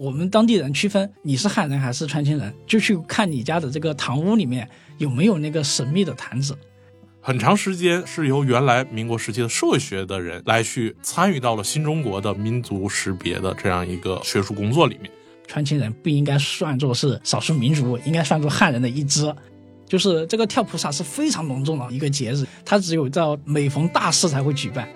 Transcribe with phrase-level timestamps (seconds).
[0.00, 6.56] 我们当地人区分你是汉人还是川青人，就去看你家的这个堂屋里面有没有那个神秘的坛子。
[7.20, 15.12] 很长时间是由原来民国时期的社会学的人来去参与到了新中国的民族识别的这样一个学术工作里面。
[15.46, 19.30] 川青人不应该算作是少数民族，应该算作汉人的一支。
[19.86, 24.88] 就是这个跳菩萨是非常隆重的一个节日，它只有到每逢大事才会举办。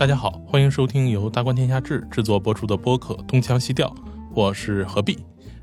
[0.00, 3.86] 大家好，欢迎收听由大观天下志制作播出的播客《东腔西调》，
[4.34, 5.18] 我是何必。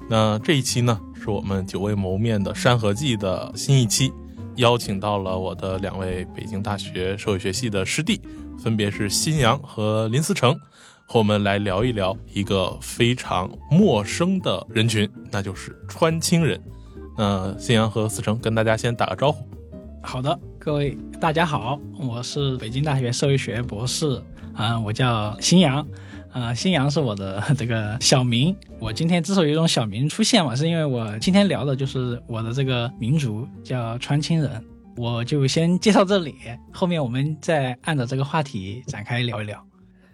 [0.08, 4.14] 那这一期呢，是我们久未谋面的《山河记》的新一期，
[4.58, 8.22] 邀请到了我的两位北京大学社会学系的师弟，
[8.60, 10.56] 分别是新阳和林思成。
[11.08, 16.62] 和我们来聊一聊一个非常陌生的人群，那就是川青人。
[17.18, 19.44] 那新阳和思成跟大家先打个招呼。
[20.04, 24.22] 好的，各位大家好，我是北京大学社会学博士，
[24.58, 25.88] 啊，我叫新阳，
[26.32, 28.54] 啊，新阳是我的 这个小名。
[28.80, 36.34] 我今天之所以用小名出现嘛，是因为我今天聊的就是我的这个民族叫川青人，我就先介绍这里，
[36.74, 39.64] 后面我们再按照这个话题展开聊一聊。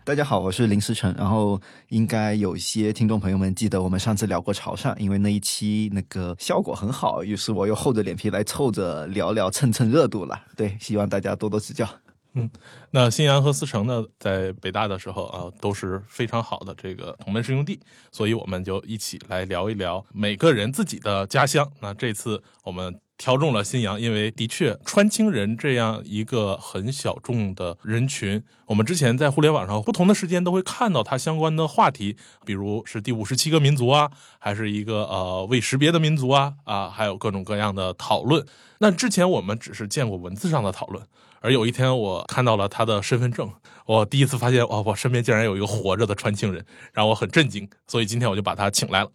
[0.03, 1.16] 大家好，我是林思成。
[1.17, 10.38] 然后应该有些听众朋友们记得我们上次聊过潮汕，因为那一期那个效果很好，于是我又厚着脸皮来凑着聊聊，蹭蹭热度了。
[10.58, 11.88] 对，希望大家多多指教。
[12.34, 12.50] 嗯，
[12.92, 17.80] 那新阳和思成呢，在北大的时候啊，都是非常好的这个同门师兄弟，
[18.12, 21.72] 所以我们就一起来聊一聊每个人自己的家乡。
[21.81, 23.00] 那这次我们。
[23.23, 38.45] 挑中了新阳，因为的确川青人这样一个很小众的人群，我们之前在互联网上不同的时间都会看到他相关的话题，比如是第五十七个民族啊，还是一个呃未识别的民族啊啊，还有各种各样的讨论。
[38.80, 41.02] 那之前我们只是见过文字上的讨论，
[41.39, 43.49] 而有一天我看到了他的身份证，
[43.85, 47.69] 我第一次发现哇，我身边竟然有一个活着的川青人，让我很震惊。
[47.87, 49.09] 所以今天我就把他请来了。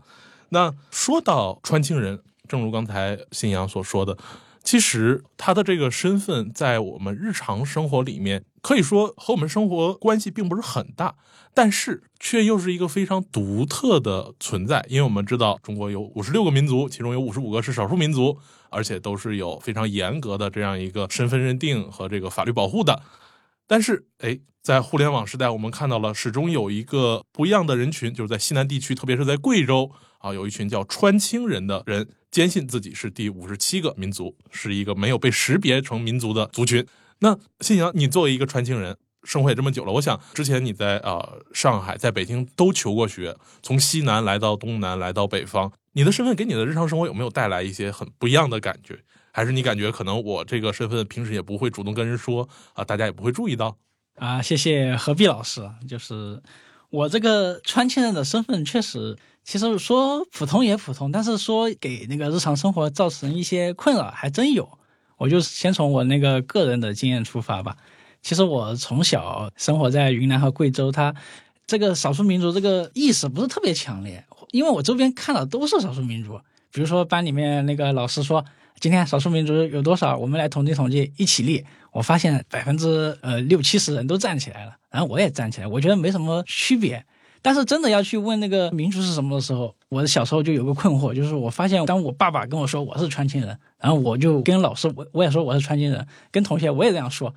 [0.49, 2.23] 那说到川青人。
[2.49, 4.17] 正如刚才信阳所说的，
[4.65, 11.15] 其实他的这个身份在我们日常生活里面，可以说和我们生活关系并不是很大，
[11.55, 14.85] 但是却又是一个非常独特的存在。
[14.89, 18.39] 因为我们知道，中国有五十六个民族，其中有五十五个是少数民族，
[18.71, 23.03] 而且都是有非常严格的这样一个身份认定和这个法律保护的。
[23.67, 32.09] 但是，哎，在互联网时代，我们看到了始终有一个不一样的人群，就是在西南地区，特别是在贵州啊，有一群叫川青人的人。
[32.31, 36.87] 坚信自己是第五十七个民族，是一个没有被识别成民族的族群。
[37.21, 48.99] 那信阳，你作为一个川青人，生活也这么久了，我想之前你在呃上海、在北京都求过学，从西南来到东南，来到北方，你的身份给你的日常生活有没有带来一些很不一样的感觉？
[49.33, 53.77] 还是你感觉可能我这个身份平时也不会主动跟人说啊，大家也不会注意到？
[54.17, 56.43] 啊，谢谢何必老师，就是
[56.91, 59.17] 我这个川青人的身份确实。
[59.49, 64.69] 其实说普通也普通，但是说给那个日常生活造成一些困扰还真有。
[65.17, 67.75] 我就先从我那个个人的经验出发吧。
[68.21, 71.15] 其实我从小生活在云南和贵州，它
[71.67, 76.39] 这个少数民族这个意识不是特别强烈，因为我周边看到都是少数民族。
[76.71, 78.45] 比如说班里面那个老师说，
[78.79, 81.65] 今天少数民族有多少，我们来统计统计，一起立。
[81.91, 87.03] 我发现百分之呃六七十人都站起来了，然后我也站起来，我觉得没什么区别。
[87.41, 97.35] 但是真的要去问那个民族是什么的时候，我小时候就有个困惑，就是我发现，当我爸爸跟我说我是川青人，然后我就跟老师我我也说我是川青人，跟同学我也这样说，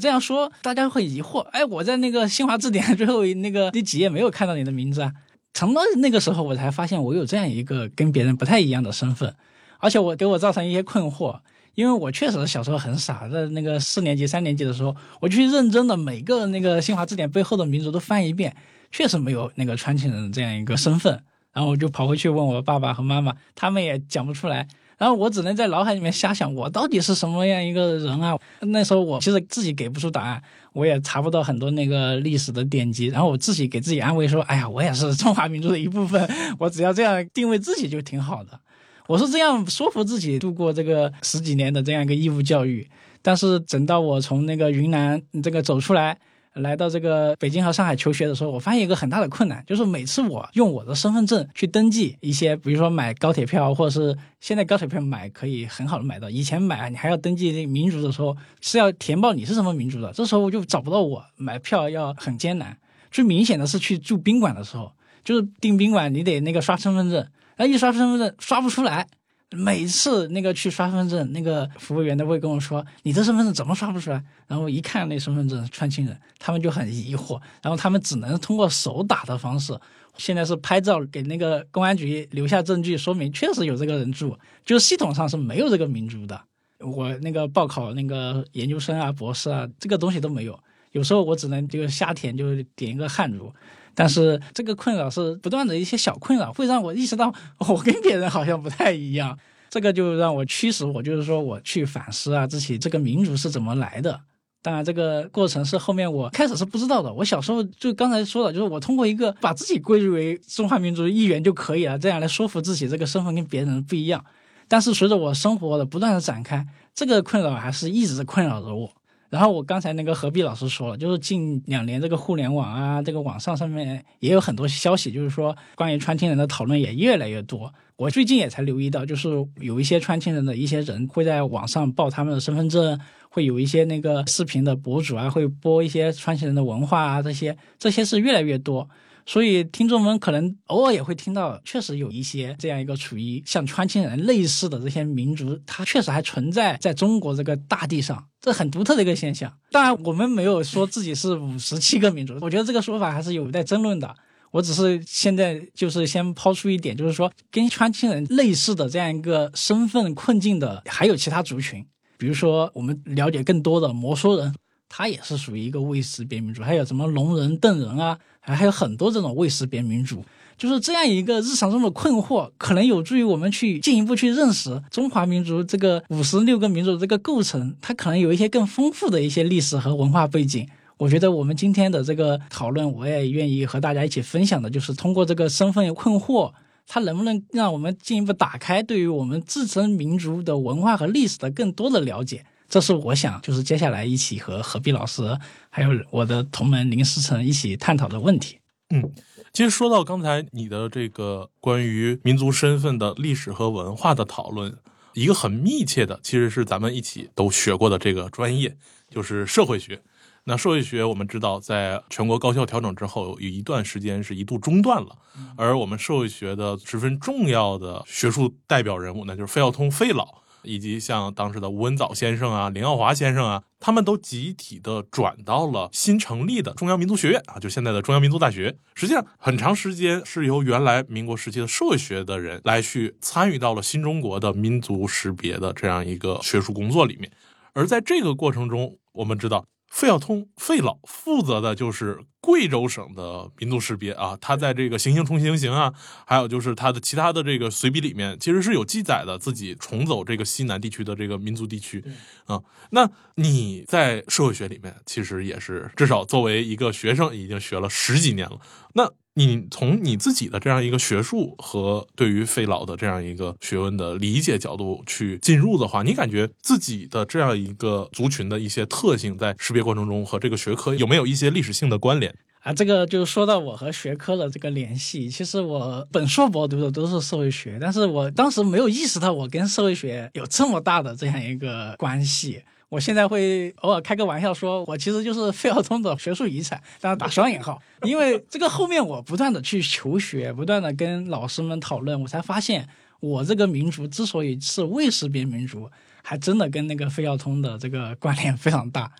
[0.00, 5.12] 这样说大家会疑惑，哎，我在那个新华字典最后那个第几页没有看到你的名字啊？
[5.52, 9.34] 从那那个时候我才发现我有这样一个跟别人不太一样的身份，
[9.78, 11.40] 而且我给我造成一些困惑，
[11.74, 18.54] 因为我确实小时候很傻，在那个四年级三年级的时候，我去认真的每个那个新华字典背后的民族都翻一遍。
[18.90, 21.12] 确实没有那个川清人这样一个身份，
[21.52, 24.66] 然后我就跑回去问我爸爸和妈妈，他们也讲不出来，
[24.98, 28.36] 然后我只能在脑海里面瞎想，我到底是什么样一个人啊？
[28.60, 30.42] 那时候我其实自己给不出答案，
[30.72, 36.28] 我也查不到很多那个历史的典籍，然后我自己给自己安慰说，哎呀，我也是中华民族的一部分，
[36.58, 38.58] 我只要这样定位自己就挺好的，
[39.06, 42.88] 我是这样说服自己度过这个十几年的这样一个义务教育，
[43.22, 46.18] 但是等到我从那个云南这个走出来。
[46.54, 62.76] 来到这个北京和上海求学的时候，我发现一个很大的困难，就是每次我用我的身份证去登记一些，比如说买高铁票，或者是现在高铁票买可以很好的买到，以前买你还要登记那个民族的时候是要填报你是什么民族的，这时候我就找不到我买票要很艰难。
[63.10, 64.92] 最明显的是去住宾馆的时候，
[65.24, 67.18] 就是订宾馆你得那个刷身份证，
[67.56, 69.06] 然后一刷身份证刷不出来，
[69.52, 79.76] 每次那个去刷身份证，那个服务员都会跟我说：“你这身份证怎么刷不出来？”然后一看那身份证川青人，他们就很疑惑，然后他们只能通过手打的方式。
[80.16, 86.40] 现在是拍照给那个公安局留下证据，说明确实有这个人住，就系统上是没有这个民族的。
[86.78, 90.58] 我那个报考那个研究生啊、博士啊，这个东西都没有。
[90.92, 93.52] 有时候我只能就瞎填，就点一个汉族。
[94.00, 99.38] 但是这个困扰是不断的一些小困扰，会让我意识到我跟别人好像不太一样。
[99.68, 104.18] 这个就让我驱使我，就是说我去反思啊，自己这个民族是怎么来的。
[104.62, 107.12] 当然，这个过程是后面我开始是不知道的。
[107.12, 114.24] 我小时候就刚才说了，就是我通过一个把自己归入为中华民族一员就可以了，这样来说服自己这个身份跟别人不一样。
[114.66, 118.90] 但是随着我生活的不断的展开，这个困扰还是一直困扰着我。
[119.30, 127.72] 然后我刚才那个何必老师说了，就是近两年这个互联网啊，这个网上上面也有很多消息，就是说关于川青人的讨论也越来越多。
[127.96, 129.28] 我最近也才留意到，就是
[129.60, 132.98] 有一些川青人的一些人会在网上报他们的身份证，
[133.28, 138.88] 会有一些那个视频的博主啊，会播一些川青人的文化啊，这些这些是越来越多。
[139.30, 149.56] 所以听众们可能偶尔也会听到，确实有一些这样一个处于像川青人类似的这些民族，它确实还存在在中国这个大地上，这很独特的一个现象。
[149.70, 154.12] 当然，我们没有说自己是五十七个民族， 我觉得这个说法还是有待争论的。
[154.50, 161.86] 我只是现在就是先抛出一点，就是说跟川青人类似的这样一个身份困境的，还有其他族群，
[162.18, 164.52] 比如说我们了解更多的摩梭人。
[164.92, 168.18] 他也是属于一个未识别民族，还有什么龙人、邓人啊，
[168.54, 170.24] 还有很多这种未识别民族，
[170.56, 180.68] 就是这样一个日常中的困惑，可能有助于我们去进一步去认识中华民族这个五十六个民族这个构成，它可能有一些更丰富的一些历史和文化背景。
[180.98, 186.52] 我觉得我们今天的这个讨论，我也愿意和大家一起分享的，就是通过这个身份困惑，
[186.86, 192.44] 它能不能让我们进一步打开对于我们自身民族的文化和历史的更多的了解。
[192.70, 195.36] 这是我想，就是接下来一起和何必老师，
[195.68, 198.60] 还有我的同门林思成一起探讨的问题。
[198.90, 199.12] 嗯，
[199.52, 204.78] 其实说到刚才你的这个关于民族身份的历史和文化的讨论，
[205.14, 208.76] 一个很密切的，其实是咱们一起都学过的这个专业，
[209.10, 210.00] 就是社会学。
[210.44, 215.18] 那社会学我们知道，在全国高校调整之后，有一段时间是一度中断了，
[215.56, 220.39] 而我们社会学的十分重要的学术代表人物，那就是费孝通费老。
[220.62, 228.76] 以及像当时的吴文藻先生啊、林耀华先生啊，他们都集体的转到了新成立的中央民族学院啊，就现在的中央民族大学。
[228.94, 237.30] 实际上，很长时间是由原来民国时期的社会学的人来去参与到了新中国的民族识别的这样一个学术工作里面。
[237.72, 239.64] 而在这个过程中，我们知道。
[239.90, 245.92] 费孝通费老负责的就是贵州省的民族识别啊，他在这个《行行重行行》啊，
[246.24, 252.02] 还有就是他的其他的这个随笔里面，其实是有记载的，自己重走这个西南地区的这个民族地区
[252.46, 252.62] 啊。
[252.90, 258.58] 那你在社会学里面，其实也是至少作为一个学生，已经学了十几年了。
[258.94, 272.70] 那你从你自己的这样一个学术和对于费老的这样一个学问的理解角度去进入的话，你感觉自己的这样一个族群的一些特性，在识别过程中和这个学科有没有一些历史性的关联啊？
[272.74, 275.30] 这个就说到我和学科的这个联系。
[275.30, 282.62] 其实我本硕博读的都是社会学，但是我当时没有意识到我跟社会学有这么大的这样一个关系。
[282.90, 292.86] 我现在会偶尔开个玩笑，说我其实就是费孝通的学术遗产，当然打双引号，因为这个后面我不断的去求学，不断的跟老师们讨论，我才发现
[293.20, 295.88] 我这个民族之所以是未识别民族，
[296.22, 299.10] 还真的跟那个费孝通的这个关联非常大。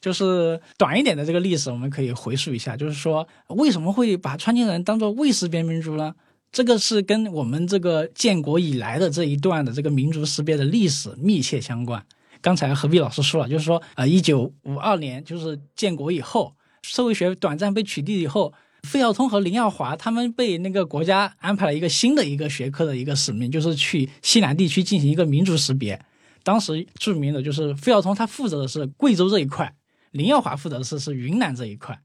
[0.00, 6.14] 就是短一点的这个历史，我们可以回溯一下，就是说为什么会把川青人当做未识别民族呢？
[6.50, 12.04] 这个是跟我们这个建国以来的这一段的这个民族识别的历史密切相关。
[12.42, 26.00] 刚才何必老师说了，就是说，呃，一九五二年，就是建国以后，社会学短暂被取缔以后，费孝通和林耀华他们被那个国家安排了一个新的一个学科的一个使命，就是去西南地区进行一个民族识别。
[26.42, 29.74] 当时著名的就是费孝通，他负责的是贵州这一块，
[30.12, 32.00] 林耀华负责的是是云南这一块。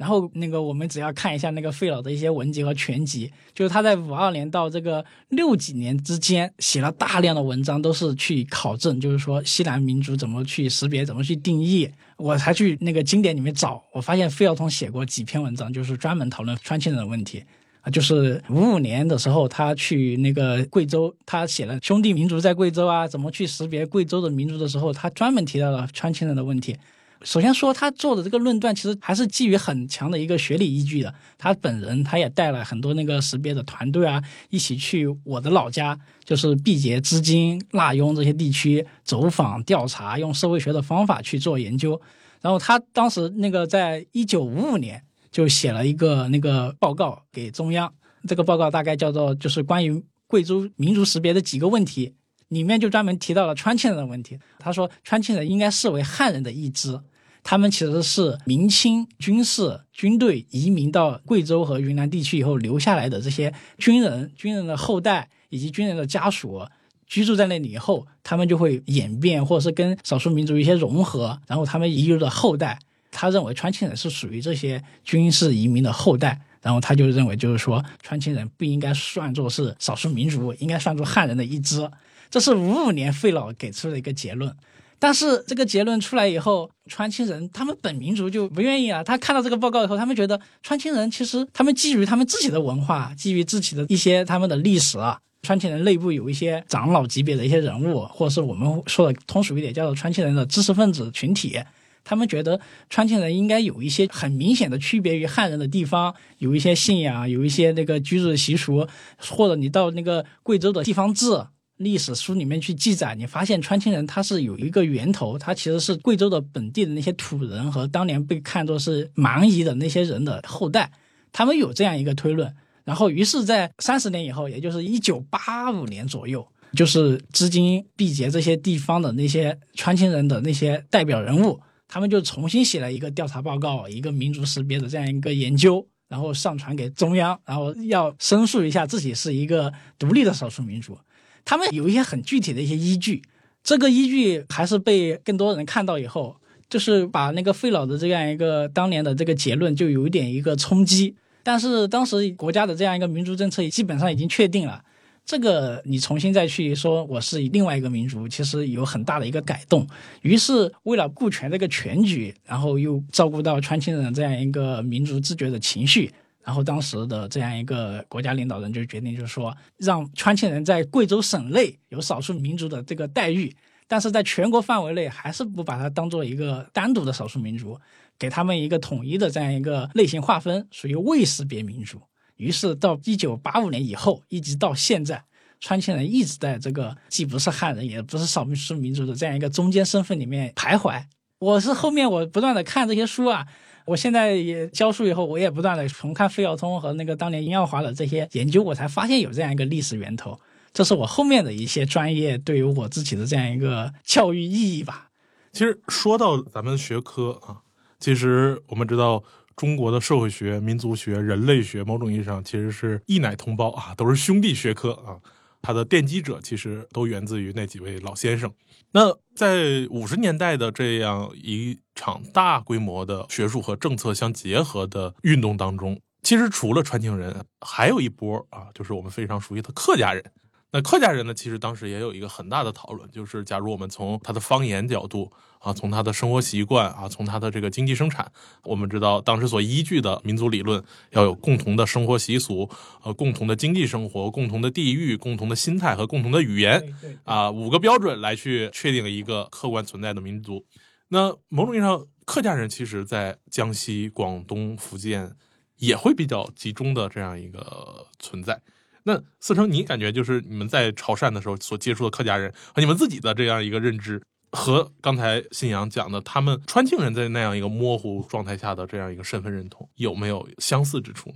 [0.00, 11.86] 然后那个我们只要看一下那个费老的一些文集和全集，就是他在五二年到这个六几年之间写了大量的文章，都是去考证，就是说西南民族怎么去识别，怎么去定义。
[12.16, 17.44] 我才去那个经典里面找，我发现费孝通写过几篇文章，就是专门讨论川青人的问题
[17.82, 17.90] 啊。
[17.90, 26.74] 就是五五年的时候，他去那个贵州，他写了兄弟民族在贵州啊，怎么去识别贵州的民族的时候，他专门提到了川青人的问题。
[27.22, 31.14] 首先说他做的这个论断，其实还是基于很强的一个学理依据的。
[31.36, 42.00] 他本人他也带了很多那个识别的团队啊，一起去我的老家，就是毕节、织金、腊雍这些地区走访调查，用社会学的方法去做研究。
[42.40, 47.92] 然后他当时那个在一九五五年就写了一个那个报告给中央，
[48.26, 52.14] 这个报告大概叫做就是关于贵州民族识别的几个问题，
[52.48, 54.38] 里面就专门提到了川庆人的问题。
[54.58, 56.98] 他说川庆人应该视为汉人的一支。
[57.42, 66.62] 他们其实是明清军事军队移民到贵州和云南地区以后留下来的这些军人、军人的后代以及军人的家属
[67.06, 72.78] 居住在那里以后，他们就会演变或者是跟少数民族一些融合，然后他们遗留的后代，
[73.10, 81.90] 他认为川青人是属于这些军事移民的后代，然后他就认为就是说川青人不应该算作是少数民族，应该算作汉人的一支，
[82.30, 84.54] 这是五五年费老给出的一个结论。
[85.02, 89.02] 但是这个结论出来以后，川青人他们本民族就不愿意啊。
[89.02, 101.58] 他看到这个报告以后，他们觉得川青人其实他们基于他们自己的文化，基于自己的一些他们的历史啊，川青人内部有一些长老级别的一些人物，或者是我们说的通俗一点叫做川青人的知识分子群体，
[102.04, 111.46] 他们觉得川青人应该有一些很明显的区别于汉人的地方，有一些信仰，有一些那个居住的习俗，或者你到那个贵州的地方志。
[111.80, 120.92] 历史书里面去记载，你发现川青人他是有一个源头，他其实是贵州的本地的那些土人和当年被看作是蛮夷的那些人的后代，
[121.32, 122.54] 他们有这样一个推论。
[122.84, 140.98] 然后，于是，在三十年以后，也就是一九八五年左右，就是织金、毕节这些地方的那些川青人的那些代表人物，他们就重新写了一个调查报告，一个民族识别的这样一个研究，然后上传给中央，然后要申诉一下自己是一个独立的少数民族。
[141.44, 143.22] 他们有一些很具体的一些依据，
[143.62, 146.36] 这个依据还是被更多人看到以后，
[146.68, 151.14] 就是把那个费老的这样一个当年的这个结论就有一点一个冲击。
[151.42, 154.84] 但是当时国家的这样一个民族政策也基本上已经确定了，
[155.24, 159.86] 这个你重新再去说我是另外一个民族，其实有很大的一个改动。
[160.20, 166.12] 于是为了顾全这个全局，然后又照顾到川青人这样一个民族自觉的情绪。
[166.42, 173.54] 然后当时的这样一个国家领导人就决定，就是说让川青人在贵州省内有少数民族的这个待遇，
[173.86, 177.78] 但是在全国范围内还是不把它当做一个单独的少数民族，
[178.18, 182.00] 给他们一个统一的这样一个类型划分，属于未识别民族。
[182.36, 185.22] 于是到一九八五年以后，一直到现在，
[185.60, 191.04] 川青人一直在这个既不是汉人，也不是少数民族的这样一个中间身份里面徘徊。
[191.38, 193.46] 我是后面我不断的看这些书啊。
[193.90, 200.38] 我现在也教书以后，我也不断的重看费孝通和那个当年殷耀华的这些研究，我才发现有这样一个历史源头。
[200.72, 205.08] 这是我后面的一些专业对于我自己的这样一个教育意义吧。
[205.52, 207.58] 其实说到咱们学科啊，
[207.98, 209.24] 其实我们知道
[209.56, 215.18] 中国的社会学、民族学、人类学，某种意义上其实是一奶同胞啊，都是兄弟学科啊。
[215.62, 218.52] 它的奠基者其实都源自于那几位老先生。
[218.92, 230.24] 那在五十年代的这样一场大规模的学术和政策相结合的运动当中，其实除了传情人，还有一波啊，就是我们非常熟悉的客家人。
[230.72, 238.32] 那客家人呢，其实当时也有一个很大的讨论，就是假如我们从他的方言角度啊，从他的生活习惯啊，从他的这个经济生产，
[238.64, 242.68] 我们知道当时所依据的民族理论要有共同的生活习俗，
[243.04, 250.64] 呃，共同的经济生活，共同的地域，共同的心态和共同的语言，啊，五个标准来去确定一个客观存在的民族。
[251.08, 255.30] 那某种意义上，客家人其实在江西、广东、福建
[255.76, 258.60] 也会比较集中的这样一个存在。
[259.02, 264.22] 那思成，你感觉就是你们在潮汕的时候所接触的客家人和你们自己的这样一个认知，
[264.52, 271.32] 和刚才信阳讲的他们川庆人在那样一个模糊状态下的这样一个身份认同，有没有相似之处？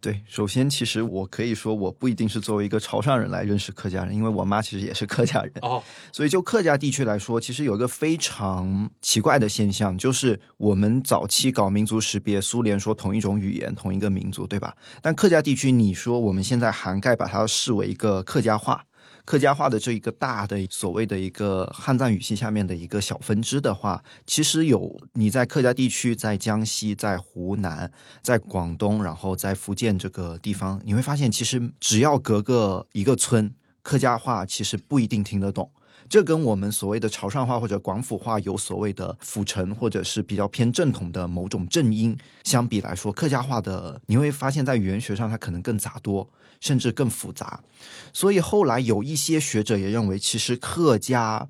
[0.00, 5.52] 对，首先，其实我可以说，我不一定是作为一个潮汕人来认识客家人，因为我妈其实也是客家人。
[5.62, 5.82] 哦，
[6.14, 14.72] 所以就客家地区来说，其实有一个非常奇怪的现象，就是我们早期搞民族识别，苏联说同一种语言、同一个民族，对吧？
[15.02, 18.84] 但客家地区，你说我们现在涵盖把它视为一个客家话。
[19.28, 27.92] 客家话的这一个大的所谓的一个汉藏语系下面的一个小分支的话，其实有你在客家地区，在江西，在湖南，
[28.22, 35.70] 在广东，然后在福建这个地方，你会发现，其实只要隔个一个村，客家话其实不一定听得懂。
[36.08, 46.26] 这跟我们所谓的潮汕话或者广府话有所谓的辅承或者是比较偏正统的某种正音相比来说，客家话的你会发现在语言学上它可能更杂多。
[46.60, 47.60] 甚至更复杂，
[48.12, 51.48] 所以后来有一些学者也认为，其实客家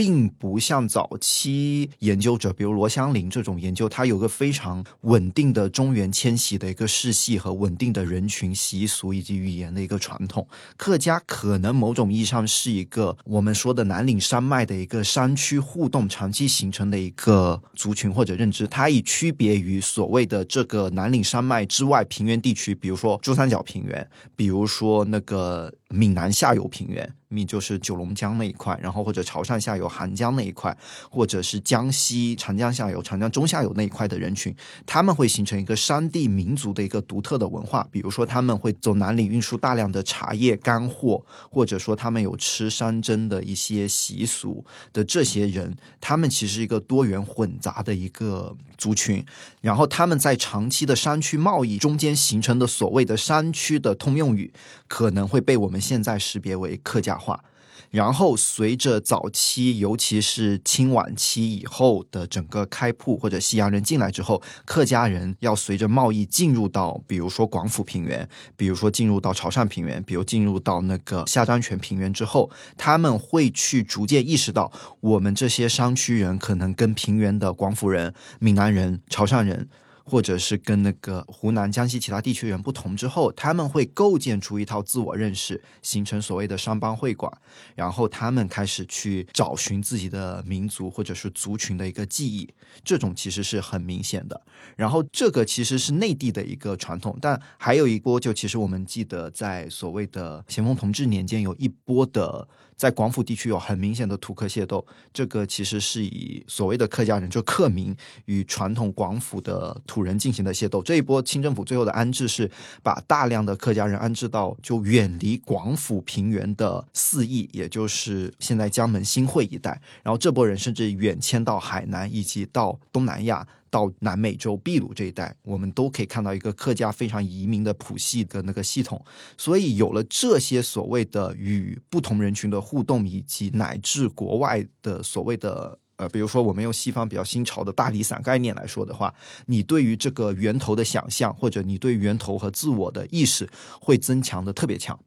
[0.00, 10.48] 并不像早期研究者，比如罗香林这种研究，它有个非常稳定的中原迁徙的一个世系和稳定的人群习俗以及语言的一个传统。
[10.78, 27.14] 客家可能某种意义上是一个我们说的南岭山脉的一个山区互动长期形成的一个族群或者认知，它以区别于所谓的这个南岭山脉之外平原地区，比如说珠三角平原，比如说那个闽南下游平原。
[27.30, 30.76] 闽就是九龙江那一块，然后或者潮汕下游韩江那一块，
[31.08, 34.52] 或者是江西长江下游、长江中下游那一块的人群，
[34.84, 37.86] 他们会形成一个山地民族的一个独特的文化。
[37.92, 49.24] 比如说，他们会走南岭运输大量的茶叶干货，或者说他们有吃山珍的一些习俗的这些人，他们其实一个多元混杂的一个族群。
[49.60, 54.52] 然后他们在长期的山区贸易中间形成的所谓的山区的通用语，
[54.88, 57.19] 可能会被我们现在识别为客家。
[57.20, 57.44] 化，
[57.90, 79.68] 然后随着早期，尤其是清晚期以后的整个开埠或者西洋人进来之后，客家人要随着贸易进入到，比如说广府平原，比如说进入到潮汕平原，比如进入到那个下漳泉平原之后，他们会去逐渐意识到，我们这些山区人可能跟平原的广府人、闽南人、潮汕人。
[80.10, 87.32] 或者是跟那个湖南、江西其他地区人不同之后，他们会构建出一套自我认识，形成所谓的商帮会馆，
[87.76, 92.52] 然后他们开始去找寻自己的民族或者是族群的一个记忆，
[92.82, 94.42] 这种其实是很明显的。
[94.74, 102.48] 然后这个其实是内地的一个传统，但还有一波就其实我们记得在所谓的咸丰同治年间有一波的。
[102.80, 104.82] 在广府地区有很明显的土客械斗，
[105.12, 107.94] 这个其实是以所谓的客家人，就客民
[108.24, 110.82] 与传统广府的土人进行的械斗。
[110.82, 112.50] 这一波清政府最后的安置是
[112.82, 119.78] 把大量的客家人安置到就远离广府平原的四邑，也就是现在江门新会一带。
[120.02, 123.46] 然后这波人甚至远迁到海南以及到东南亚。
[123.70, 129.02] 到南美洲秘鲁这一带，我们都可以看到一个客家非常移民的谱系的那个系统。
[129.38, 139.14] 所以有了这些所谓的与不同人群的互动，以及乃至国外的所谓的呃，比如说我们用西方比较新潮的大离散概念来说的话，
[139.46, 143.48] 你对于这个源头的想象，或者你对源头和自我的意识
[143.80, 144.98] 会增强的特别强。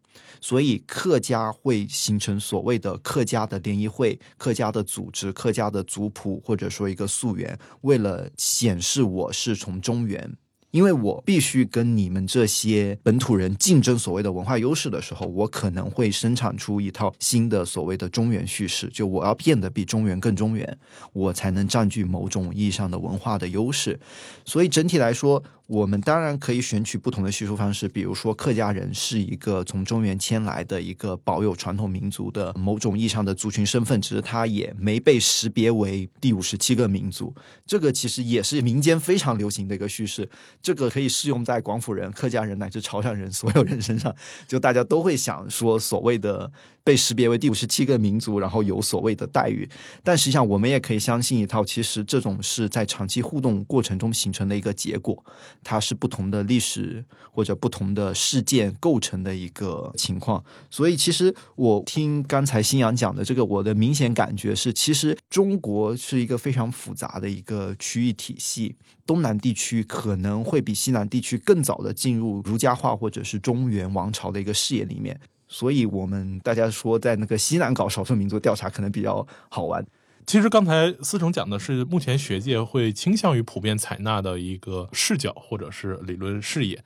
[0.44, 10.36] 所以客家会形成所谓的客家的联谊会、客家的组织、客家的族谱，或者说一个溯源，为了显示我是从中原。
[10.72, 20.78] 因为我必须跟你们这些本土人竞争所谓的文化优势的时候，我可能会生产出一套新的所谓的中原叙事，就我要变得比中原更中原，
[21.14, 23.98] 我才能占据某种意义上的文化的优势。
[24.44, 25.42] 所以整体来说。
[25.74, 37.34] 我们当然可以选取不同的叙述方式，比如说客家人是一个从中原迁来的一个保有传统民族的某种意义上的族群身份，只是他也没被识别为第五十七个民族。
[37.66, 40.30] 这个其实也是民间非常流行的一个叙事，
[40.62, 44.16] 这个可以适用在广府人、客家人乃至潮汕人所有人身上，
[44.48, 46.52] 就大家都会想说所谓的。
[46.86, 49.66] 被识别为第五十七个民族，然后有所谓的待遇，
[50.04, 55.24] 但实际上我们也可以相信一套，其实这种是在长期互动过程中形成的一个结果，
[55.64, 60.44] 它是不同的历史或者不同的事件构成的一个情况。
[60.70, 75.20] 所以，其实我听刚才新阳讲的这个，我的明显感觉是，其实中国是一个非常复杂的一个区域体系，东南地区可能会比西南地区更早的进入儒家化或者是中原王朝的一个视野里面。
[75.48, 79.86] 所以，我们大家说，在那个西南搞少数民族调查，可能比较好玩。
[80.26, 86.84] 其实刚才思成讲的是，目前学界会倾向于普遍采纳的一个视角或者是理论视野。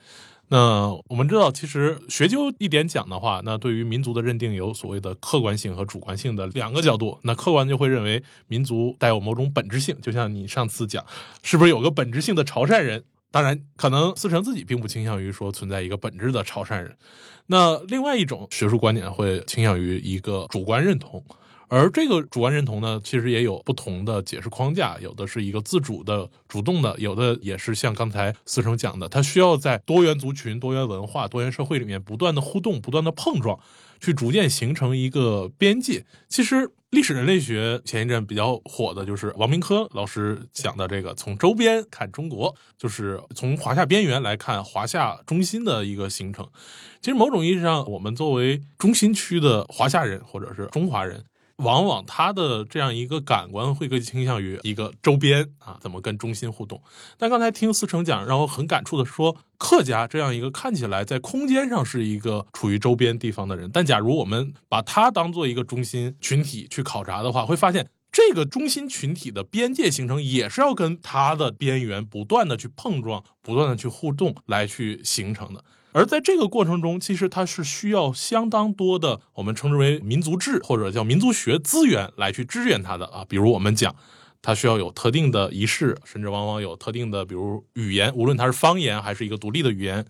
[0.49, 7.19] 那我们知道，其实学究一点讲的话，那对于民族的认定有所谓的客观性和主观性的两个角度。
[7.23, 11.05] 那客观就会认为民族带有某种本质性，就像你上次讲，
[11.43, 13.03] 是不是有个本质性的潮汕人？
[13.29, 16.95] 当然，可能思成自己并不倾向于说存在一个本质的潮汕人。
[17.47, 21.21] 那另外一种学术观点会倾向于一个主观认同，
[21.67, 33.59] 而这个主观认同呢，其实也有不同的解释框架，有的是一个自主的、主动的，有的也是像刚才思成讲的，它需要在多元族群、多元文化、多元社会里面不断的互动、不断的碰撞。
[33.99, 36.05] 去逐渐形成一个边界。
[36.29, 46.47] 其实历史人类学前一阵比较火的就是王明科老师讲的这个，从周边看中国，就是从华夏边缘来看华夏中心的一个形成。
[47.01, 51.23] 其实某种意义上，我们作为中心区的华夏人或者是中华人。
[51.57, 56.81] 往往他的这样一个感官会更倾向于一个周边啊，怎么跟中心互动？
[57.17, 75.63] 但刚才听思成讲，让我很感触的说，客家这样一个看起来在空间上是一个处于周边地方的人，但假如我们把他当做一个中心群体去考察的话，会发现这个中心群体的边界形成，也是要跟它的边缘不断的去碰撞，不断的去互动来去形成的。
[75.93, 83.25] 而在这个过程中，其实它是需要相当多的我们称之为民族志或者叫民族学资源来去支援它的啊。
[83.27, 83.95] 比如我们讲，
[84.41, 90.05] 它需要有特定的仪式，甚至往往有特定的，比如语言，无论它是方言还是一个独立的语言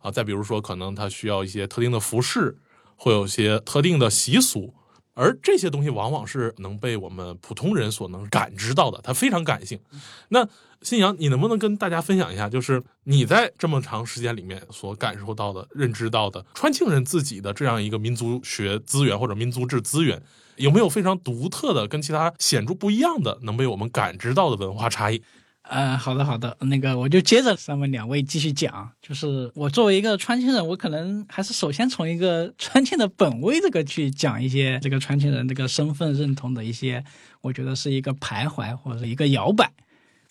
[0.00, 0.10] 啊。
[0.10, 2.58] 再比如说，可能它需要一些特定的服饰，
[2.96, 4.74] 会有一些特定的习俗。
[5.20, 9.78] 而这些东西往往是能被我们普通人所能感知到的，它非常感性。
[10.30, 10.48] 那
[10.80, 20.22] 新阳，你能不能跟大家分享一下，就是你在这么长时间里面所感受到的、认知到的川庆人自己的这样一个民族学资源或者民族志资源，
[20.56, 25.22] 有没有非常独特的、跟其他显著不一样的、能被我们感知到的文化差异？
[25.70, 37.04] 呃，好的好的，那个我就接着上面两位继续讲，就是我作为一个川青人，我可能还是首先从一个川青的本位这个去讲一些这个川青人这个身份认同的一些，
[37.40, 39.72] 我觉得是一个徘徊或者一个摇摆。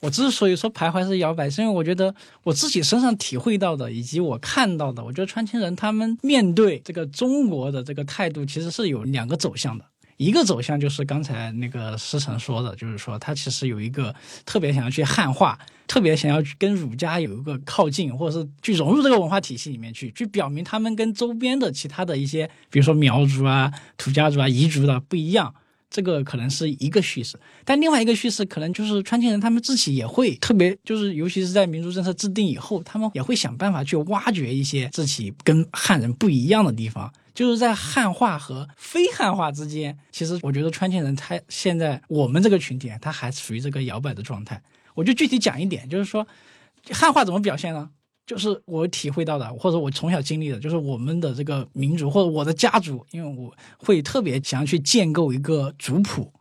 [0.01, 9.85] 我之所以说徘徊是摇摆，是因为我觉得我自己身上体会到的，以及我看到的，我觉得川青人他们面对这个中国的这个态度，其实是有两个走向的。
[10.19, 14.13] 一个走向就是刚才那个师承说的，就是说他其实有一个
[14.45, 25.55] 特别想要去汉化，特别想要去跟儒家有一个靠近，或者是去融入这个文化体系里面去，去表明他们跟周边的其他的一些，比如说苗族啊、土家族啊、彝族的不一样。
[25.89, 37.11] 这个可能是一个叙事，但另外一个叙事可能就是川庆人他们自己也会特别，就是尤其是在民族政策制定以后，他们也会想办法去挖掘一些自己跟汉人不一样的地方。
[37.39, 44.61] 就是在汉化和非汉化之间，其实我觉得川庆人他现在我们这个群体，他还处于这个摇摆的状态。
[44.93, 46.27] 我就具体讲一点，就是说
[46.91, 47.91] 汉化怎么表现呢？
[48.25, 56.33] 就是我体会到的，或者我从小经历的，就是我们的这个民族或者我的家族，因为我会特别想要去建构一个族谱，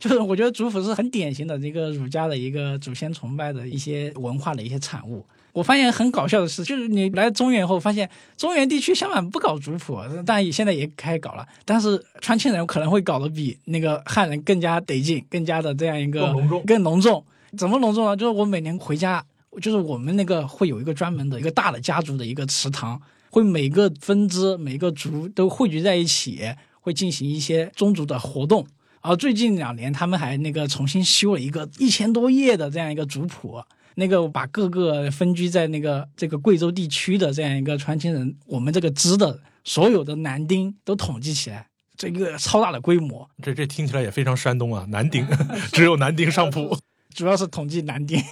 [0.00, 5.24] 就是我觉得族谱是很典型的这个儒家的一个祖先崇拜的一些文化的一些产物。
[5.52, 16.64] 我发现很搞笑的事，就是你来中原后，发现中原地区相反不搞族谱，当然现在也开始搞了，但是川庆人可能会搞得比那个汉人更加得劲，更加的这样一个更隆重。
[16.66, 17.24] 更隆重。
[17.56, 18.16] 怎么隆重呢？
[18.16, 19.24] 就是我每年回家。
[19.60, 26.40] 就是我们那个会有一个专门的一个大的家族的一个祠堂，会每个分支每个族都汇聚在一起，
[26.80, 28.64] 会进行一些宗族的活动。
[29.00, 33.60] 而最近两年，他们还那个重新修了一个一千多页的这样一个族谱，
[33.94, 43.28] 那个把各个分居在那个这个贵州地区的这样一个川青人，我们这个支的所有的男丁都统计起来，这一个超大的规模。
[43.42, 45.26] 这这听起来也非常山东啊，男丁
[45.72, 46.76] 只有男丁上谱。
[47.12, 48.22] 主要是统计男丁，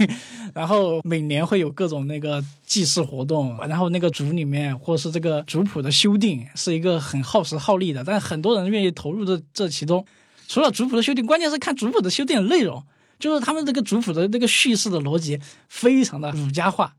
[0.54, 10.06] 然后每年会有各种那个祭祀活动，然后那个族里面或是这个族谱的修订是一个很耗时耗力的，但很多人愿意投入这这其中。
[10.46, 12.80] 除了族谱的修订，关键是看族谱的修订的内容，
[13.18, 16.94] 就是他们这个族谱的这个叙事的逻辑非常的儒家化。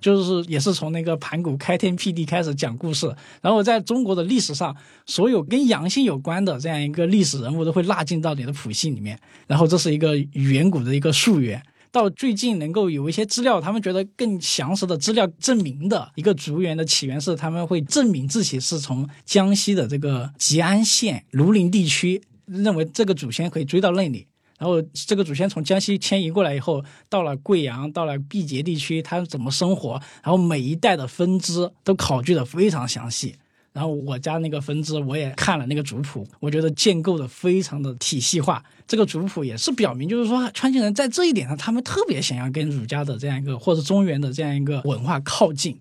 [0.00, 3.10] 就是也是从那个盘古开天辟地开始讲故事，
[3.40, 9.18] 然后在中国的历史上，所有跟阳性有关的这样一个历史人物都会纳进到你的谱系里面。
[9.46, 24.26] 然后这是一个远古的一个溯源，到最近能够有一些资料，他们觉得更详实的资料证明的一个族源的起源是，他们会证明自己是从江西的这个吉安县庐陵地区，认为这个祖先可以追到那里。
[24.64, 30.00] 然后这个祖先从江西迁移过来以后，到了贵阳，到了毕节地区，他怎么生活？
[30.22, 33.34] 然后每一代的分支都考据的非常详细。
[33.74, 38.64] 然后我家那个分支我也看了那个族谱，我觉得建构的非常的体系化。
[38.86, 45.78] 这个族谱也是表明，就是说川西人在这一点上，他们特别想要跟儒家的这样一个或者中原的这样一个文化靠近。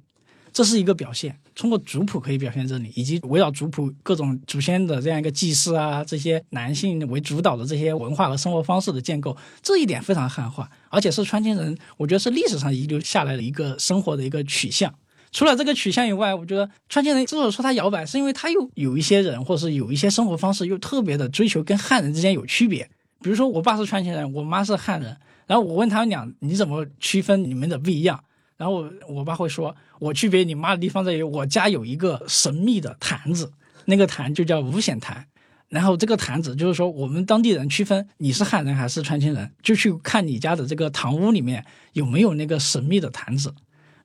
[0.54, 14.94] 这是一个表现，通过族谱可以表现这里，以及围绕族谱各种祖先的这样一个祭祀啊，这些男性为主导的这些文化和生活方式的建构，这一点非常汉化，而且是川青人，我觉得是历史上遗留下来的一个生活的一个取向。
[15.32, 22.88] 除了这个取向以外，我觉得川青人之所以说他摇摆，是因为他又有一些人，或是有一些生活方式又特别的追求跟汉人之间有区别。
[23.24, 28.24] 比如说，我爸是川青人，我妈是汉人，然后我问他们俩，你怎么区分你们的不一样？
[28.58, 33.52] 然后我爸会说，我区别你妈的地方在于，我家有一个神秘的坛子，
[33.86, 35.28] 那个坛就叫五显坛。
[35.70, 43.54] 然后这个坛子就是说，我们当地人区分你是汉人还是川青人，就去看你家的这个堂屋里面有没有那个神秘的坛子。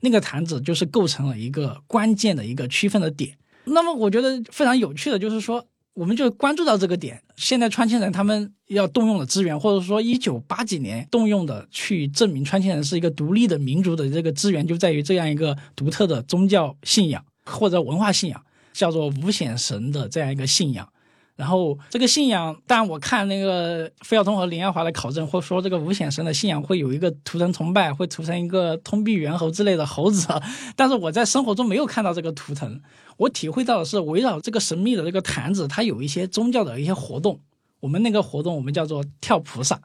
[0.01, 3.37] 那个坛子就是构成了一个关键的一个区分的点。
[3.65, 5.67] 那么我觉得非常有趣的就是说。
[5.99, 7.21] 我们就关注到这个点。
[7.35, 18.41] 现在川青人他们要动用的资源，或者说一九八几年动用的去证明川青人是一个独立的民族的这个资源，就在于这样一个独特的宗教信仰或者文化信仰，
[18.73, 20.89] 叫做五显神的这样一个信仰。
[21.35, 30.29] 然后这个信仰，但我看那个费孝通和林耀华的考证，或说这个五显神的信仰会有一个图腾崇拜，会涂成一个通臂猿猴之类的猴子，
[30.77, 32.81] 但是我在生活中没有看到这个图腾。
[33.19, 37.39] 我体会到的是，围绕这个神秘的这个坛子，它有一些宗教的一些活动。
[37.81, 39.81] 我们那个活动，我们叫做跳菩萨，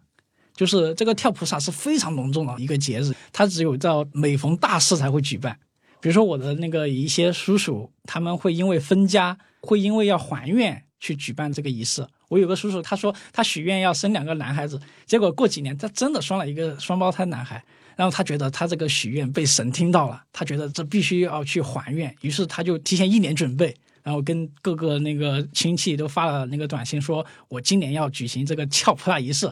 [0.55, 5.59] 就是这个跳菩萨是非常隆重的一个节日，它只有在每逢大事才会举办。
[5.99, 12.07] 比如说我的那个一些叔叔，他们会因为分家，会因为要还愿去举办这个仪式。
[12.29, 17.63] 我有个叔叔，他说他许愿要生两个男孩子，结果过几年他真的生了一个双胞胎男孩。
[17.95, 29.51] 然后他觉得他这个许愿被神听到了，他觉得这必须要去还愿，于是他就提前一年准备，然后跟各个那个亲戚都发了那个短信，说我今年要举行这个跳菩萨仪式，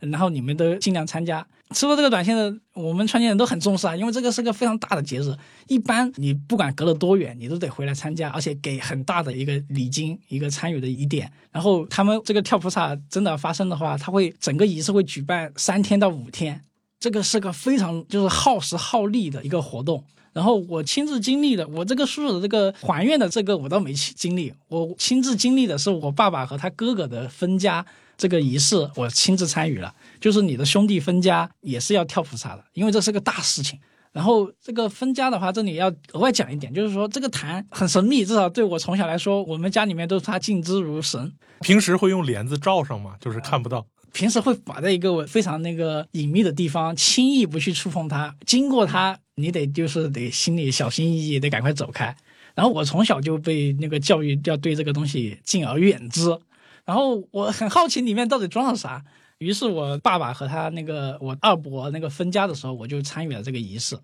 [0.00, 1.46] 然后你们都尽量参加。
[1.72, 5.34] 收到这个短信的我们川建人都很重视啊，因为这个是个非常大的节日，
[5.68, 11.32] 一般你不管隔了多远，你都得回来参加，而且给很大的一个礼金，一个参与的一点。
[11.50, 16.60] 然后他们这个跳菩萨真的发生的话，他会整个仪式会举办三天到五天。
[17.02, 27.84] 这个是个非常就是耗时耗力的一个活动，然后我亲自经历的，我这个叔叔的这个还愿的这个我倒没经历，我亲自经历的是我爸爸和他哥哥的分家
[28.16, 29.92] 这个仪式，我亲自参与了。
[30.20, 33.76] 就是你的兄弟分家也是要跳菩萨的，因为这是个大事情。
[34.12, 41.32] 然后这个分家的话，这里要额外讲一点，就是说这个坛很神秘，至少对我从小来说，我们家里面都是他敬之如神。
[41.62, 43.16] 平时会用帘子罩上吗？
[43.20, 43.84] 就是看不到。
[44.12, 48.34] 平时会摆在一个非常那个隐秘的地方，轻易不去触碰它。
[48.46, 52.14] 经过它，你得就是得心里小心翼翼，得赶快走开。
[52.54, 56.38] 然后我从小就被那个教育要对这个东西敬而远之。
[56.84, 59.02] 然后我很好奇里面到底装了啥，
[59.38, 63.98] 于是我爸爸和他那个我二伯那个分家的时候，我就参与了这个仪式。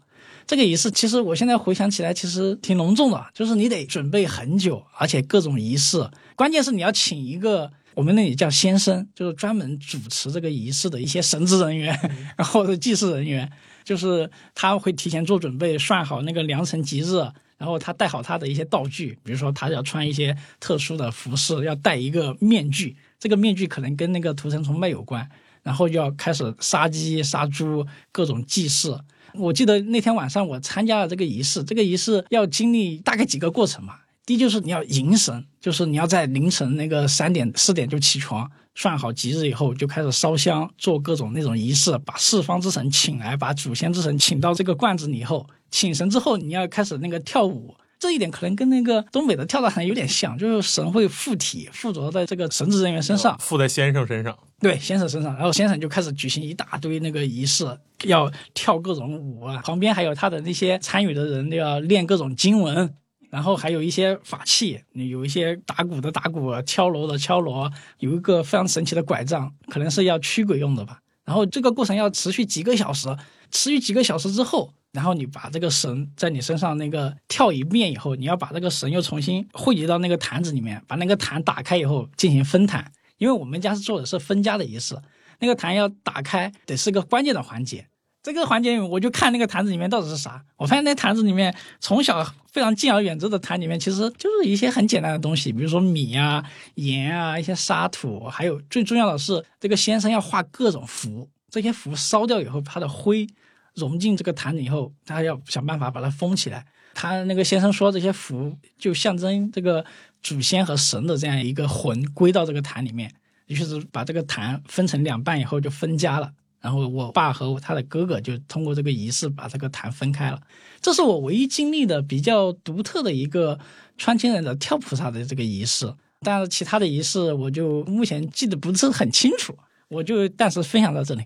[0.46, 7.70] 这个仪式其实我现在回想起来，其实挺隆重的，就是你得准备很久，而且各种仪式，关键是你要请一个。
[7.98, 11.98] 我们那里叫先生，就是专门主持这个仪式的一些神职人员，
[12.38, 13.50] 然后是祭祀人员，
[13.82, 17.16] 就是他会提前做准备，算好那个良辰吉日，
[17.56, 25.28] 然后他带好他的一些道具，比如说他要穿一些特殊的服饰，要戴一个面具，这个面具可能跟那个屠城崇拜有关，
[25.64, 28.96] 然后就要开始杀鸡杀猪，各种祭祀。
[29.34, 33.96] 我记得那天晚上我参加了这个仪式，这个仪式要经历大概几个过程嘛。
[34.28, 57.64] 第一就是你要迎神，就是你要在凌晨那个三点四点就起床，算好吉日以后就开始烧香，做各种那种仪式，把四方之神请来，把祖先之神请到这个罐子里以后，请神之后你要开始那个跳舞，这一点可能跟那个东北的跳大神有点像，就是神会附体附着在这个神职人员身上，附在先生身上，对先生身上，然后先生就开始举行一大堆那个仪式，
[58.04, 62.94] 要跳各种舞啊，旁边还有他的那些参与的人都要练各种经文。
[63.30, 71.00] 然后还有一些法器，有一些打鼓的打鼓，敲锣的敲锣，有一个非常神奇的拐杖，可能是要驱鬼用的吧。
[71.24, 73.14] 然后这个过程要持续几个小时，
[73.50, 84.96] 持续几个小时之后，然后你把这个绳在你身上那个跳一遍以后，你要把这个绳又重新汇集到那个坛子里面，把那个坛打开以后进行分坛，因为我们家是做的是分家的仪式，
[85.38, 87.86] 那个坛要打开得是个关键的环节。
[88.22, 90.44] 这个环节，我就看那个坛子里面到底是啥。
[90.56, 101.28] 我发现那坛子里面，从小非常敬而远之的坛里面，其实就是一些很简单的东西，比如说米啊、盐啊、一些沙土，还有最重要的是，这个先生要画各种符。
[101.50, 103.26] 这些符烧掉以后，它的灰
[103.74, 106.66] 融进这个坛里以后，他要想办法把它封起来。
[106.92, 109.82] 他那个先生说，这些符就象征这个
[110.22, 113.10] 祖先和神的这样一个魂归到这个坛里面，
[113.46, 116.32] 于是把这个坛分成两半以后就分家了。
[116.60, 120.40] 然后我爸和他的哥哥就通过这个仪式把这个坛分开了，
[120.80, 123.58] 这是我唯一经历的比较独特的一个
[123.96, 125.94] 川青人的跳菩萨的这个仪式。
[126.20, 129.56] 但是其他的仪式我就目前记得不是很清楚，
[129.88, 131.22] 我就暂时分享到这里。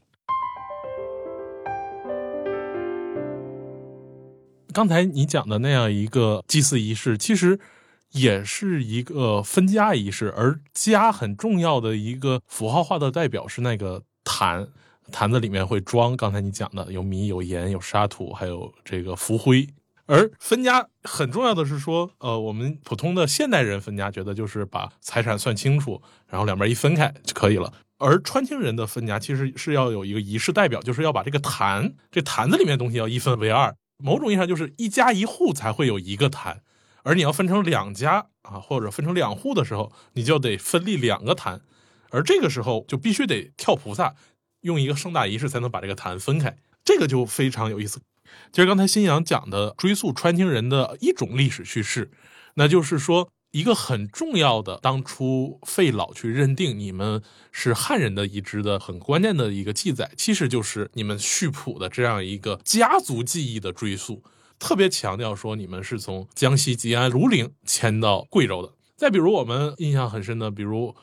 [4.74, 7.58] 刚才你讲的那样一个祭祀仪式，其实
[8.10, 14.68] 也是一个分家仪式，而家很重要的一个符号化的代表是那个坛。
[15.12, 19.68] 坛子里面会装刚才你讲的有米有盐有沙土还有这个浮灰，
[20.06, 27.72] 而分家很重要的是说，呃，我们普通的现代人分家觉得就是把财产算清楚，然后两边一分开就可以了。
[27.98, 36.62] 而川青人的分家其实是要有一个仪式代表，就是要把这个坛这坛子里面东西要一分为二，某种意义上就是一家一户才会有一个坛，
[37.04, 41.60] 而你要分成两家啊或者分成两户的时候，你就得分立两个坛，
[42.10, 44.16] 而这个时候就必须得跳菩萨。
[44.62, 48.00] 用一个盛大仪式才能把这个坛分开，这个就非常有意思。
[48.50, 52.10] 其实刚才新阳讲的追溯川青人的一种历史叙事，
[52.54, 64.22] 那就是说一个很重要的，当初费老去认定你们是汉人的遗址的很关键的一个记载，其实就是你们溆浦的这样一个家族记忆的追溯，
[64.58, 68.72] 特别强调说你们是从江西吉安庐陵迁到贵州的。
[68.96, 70.94] 再比如我们印象很深的，比如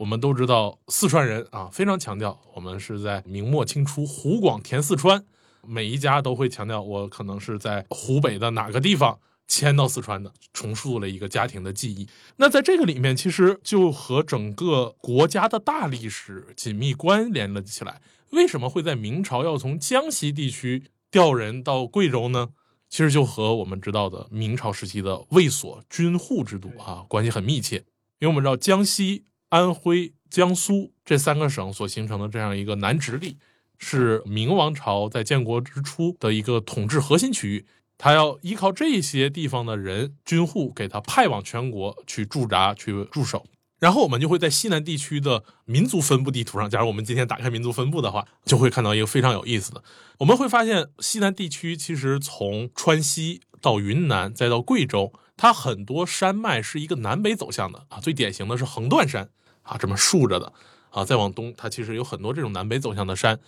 [0.00, 5.22] 我们都知道四川人啊，非常强调我们是在明末清初湖广填四川，
[5.62, 9.20] 每一家都会强调我可能是在湖北的哪个地方。
[9.46, 12.08] 迁到四川的，重塑了一个家庭的记忆。
[12.36, 18.00] 那在这个里面，其实就和整个国家的大历史紧密关联了起来。
[18.30, 22.50] 为什么会在明朝要从江西地区调人到贵州呢？
[22.88, 27.84] 其实就和我们知道的明朝时期的卫所军户制度啊关系很密切。
[28.20, 33.36] 因为我们知道江西、安徽、江苏这三个省所形成的这样一个南直隶，
[33.78, 37.66] 是明王朝在建国之初的一个统治核心区域。
[37.98, 43.44] 他要依靠这些地方的人军户给他派往全国去驻扎、去驻守，
[43.78, 49.82] 然后我们就会在西南地区的民族分布地图上，假如我们今天打开民族分布的话，就会看到一个非常有意思的。
[50.18, 58.00] 我们会发现，西南地区其实从川西到云南再到贵州，它很多山脉是一个南北走向的啊。
[58.00, 59.28] 最典型的是横断山
[59.70, 60.52] 啊，这么竖着的
[60.90, 61.04] 啊。
[61.04, 63.38] 再往东，它其实有很多这种南北走向的山，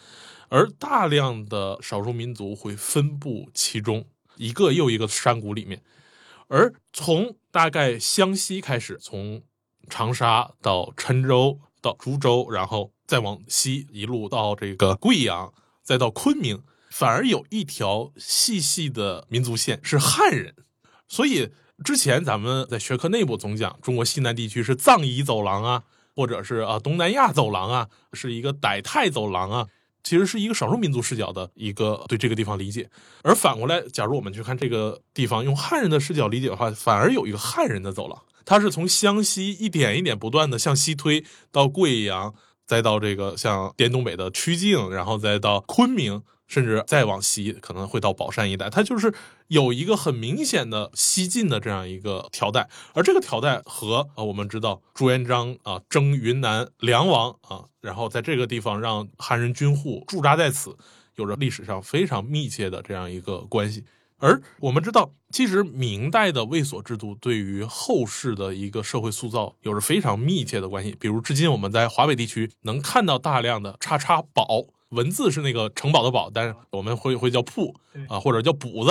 [0.48, 4.06] 而大量的少数民族会分布其中。
[4.36, 5.82] 一个又一个山谷里面，
[6.48, 9.42] 而从大概湘西开始，从
[9.90, 20.54] 长沙到郴州到株洲，然后再往西一路到这个贵阳，再到昆明，反而有一条细细的民族线是汉人。
[21.06, 21.50] 所以
[21.84, 29.68] 之前咱们在学科内部总讲，中国西南地区是藏彝走廊啊，或者是啊东南亚走廊啊，是一个傣泰走廊啊。
[30.04, 32.90] 其实是一个少数民族视角的一个对这个地方理解，
[33.22, 42.34] 而反过来，假如我们去看这个地方，用汉人的视角理解的话，反而有一个汉人的走廊，它是从湘西一点一点不断的向西推到贵阳，
[42.66, 46.24] 再到这个像滇东北的曲靖，然后再到昆明。
[46.52, 49.14] 甚至再往西，可能会到宝山一带，它就是
[49.48, 60.76] 有一个很明显的西进的这样一个条带，而这个条带和啊，我们知道朱元璋啊征云南梁王啊，然后在这个地方让汉人军户驻扎在此，
[61.14, 63.84] 有着历史上非常密切的这样一个关系。
[64.18, 70.94] 而我们知道，其实明代的卫所制度对于后世的一个社会塑造有着非常密切的关系。
[71.00, 74.66] 比如，至今我们在华北地区能看到大量的叉叉堡。
[74.92, 77.74] 文字是那个城堡的堡，但是我们会会叫铺
[78.08, 78.90] 啊，或者叫补子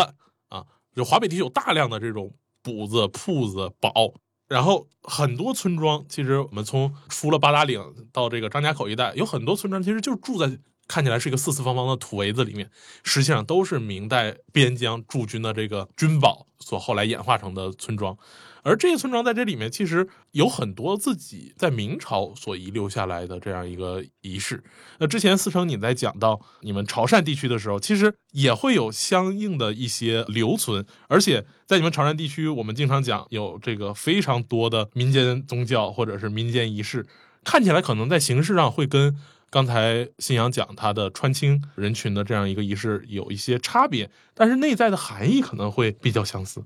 [0.50, 0.66] 啊。
[0.96, 4.14] 就华北地区有大量的这种补子、铺子、堡，
[4.48, 12.70] 然后很多村庄，其实我们从出了八达岭到这个张家口一带，有很多村庄其实就是住在看起来是一个四四方方的土围子里面，
[13.04, 18.18] 实际上都是明代边疆驻军的这个军堡所后来演化成的村庄。
[18.64, 24.64] 而这些村庄在这里面，其实有很多自己在明朝所遗留下来的这样一个仪式。
[25.00, 30.86] 那之前思成你在讲到你们潮汕地区的时候，其实也会有相应的一些留存。
[31.08, 37.06] 而且在你们潮汕地区，我们经常讲有这个非常多的民间宗教或者是民间仪式，
[37.44, 39.18] 看起来可能在形式上会跟
[39.50, 46.64] 刚才信阳讲他的川青人群的这样一个仪式有一些差别，但是内在的含义可能会比较相似。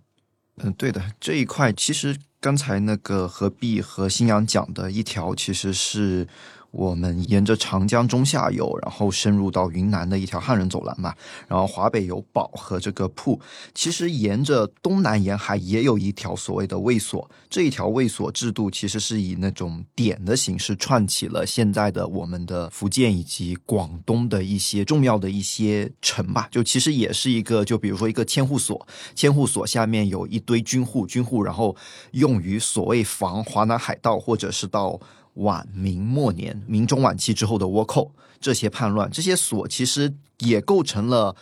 [0.57, 6.27] 嗯，对的，这一块其实刚才那个何必和新阳讲的一条，其实是。
[6.75, 11.15] 我们沿着长江中下游，然后深入到云南的一条汉人走廊嘛。
[11.47, 13.39] 然后华北有宝和这个铺，
[13.73, 17.29] 其实沿着东南沿海也有一条所谓的卫所。
[17.49, 26.49] 这一条卫所制度其实是以那种点的形式串起了现在的我们的福建以及广东的一些重要的一些城吧。
[26.51, 28.85] 就其实也是一个，就比如说一个千户所，
[29.15, 31.73] 千户所下面有一堆军户，军户然后
[32.11, 34.99] 用于所谓防华南海盗或者是到。
[35.35, 41.35] 晚明末年、明中晚期之后的倭寇，这些叛乱，这些锁其实也构成了。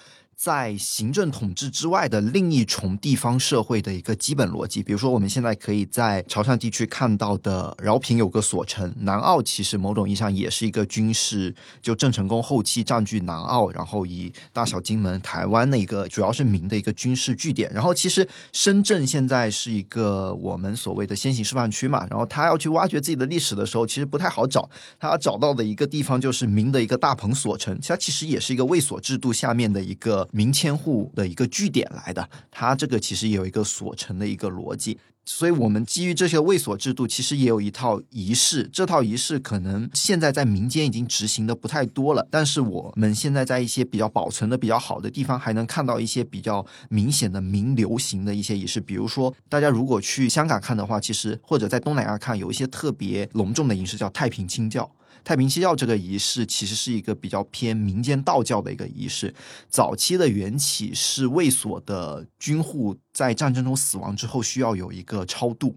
[0.43, 17.71] 在行政统治之外的另一重地方社会的一个基本逻辑，比如说我们现在可以在潮汕地区看到的饶平有个所城，南澳其实某种意义上也是一个军事，就郑成功后期占据南澳，然后以大小金门、台湾的一个主要是明的一个军事据点。
[17.71, 30.27] 然后其实深圳现在是一个我们所谓的先行示范区嘛，然后他要去挖掘自己的历史的时候，其实不太好找，他要找到的一个地方就是明的一个大鹏所城，它其实也是一个卫所制度下面的一个。
[30.33, 34.97] 民迁户的一个据点来的，它这个其实也有一个锁城的一个逻辑。
[35.25, 38.69] 所以，我们基于这些卫所制度，其实也有一套仪式。
[38.73, 48.81] 这套仪式可能现在在民间已经执行的不太多了，但是我们现在在一些比较保存的比较好的地方，还能看到一些比较明显的民流行的一些仪式。
[48.81, 54.91] 比如说，大家如果去香港看的话，其实或者在东南亚看，有一些特别隆重的仪式叫太平清教。
[55.23, 59.33] 太平七教这个仪式其实是一个比较偏民间道教的一个仪式，
[59.69, 65.75] 早期的缘起是卫所的军户在战争中死亡之后需要有一个超度，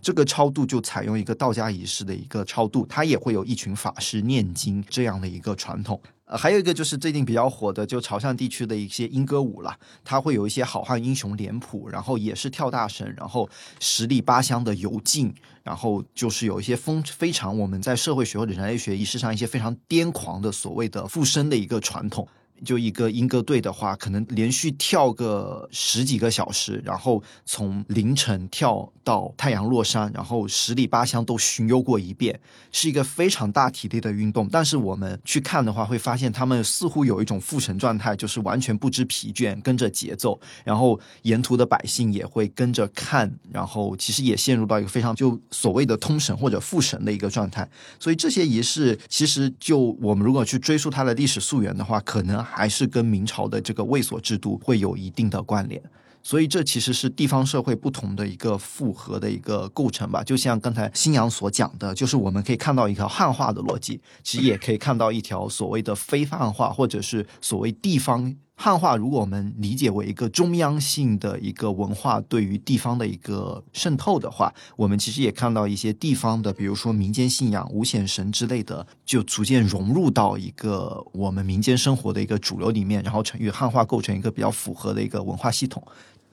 [0.00, 6.00] 这个超度就采用一个道家仪式的一个超度，它也会有一群法师念经这样的一个传统。
[6.24, 15.32] 呃，还有一个就是最近比较火的，就潮汕地区的一些莺歌舞了，它会有一些好汉英雄脸谱，然后也是跳大神，然后十里八乡的游进，
[15.66, 22.28] 然后就是有一些风非常我们在社会学或者人类学仪式上一些非常癫狂的所谓的附身的一个传统。
[22.64, 32.38] 就一个英歌队的话，可能连续跳个十几个小时，然后从凌晨跳到太阳落山，然后十里八乡都巡游过一遍，
[32.72, 34.48] 是一个非常大体力的运动。
[34.50, 47.68] 但是我们去看的话，会发现他们似乎有一种复神状态，就是完全不知疲倦，跟着节奏，然后沿途的百姓也会跟着看，然后其实也陷入到一个非常就所谓的通神或者复神的一个状态。
[48.00, 52.45] 所以这些仪式，其实就我们如果去追溯它的历史溯源的话，可能。
[52.50, 55.82] 还是跟明朝的这个卫所制度会有一定的关联，
[56.22, 60.22] 所以这其实是地方社会不同的一个复合的一个构成吧。
[60.22, 68.36] 就像刚才新阳所讲的，就是我们可以看到一条汉化的逻辑，其实也可以看到一条所谓的非汉化，或者是所谓地方。
[68.58, 85.82] 汉化，如果我们理解为一个中央性的一个文化对于地方的一个渗透的话，我们其实也看到一些地方的，比如说民间信仰、五显神之类的，就逐渐融入到一个我们民间生活的一个主流里面，然后成与汉化构成一个比较符合的一个文化系统。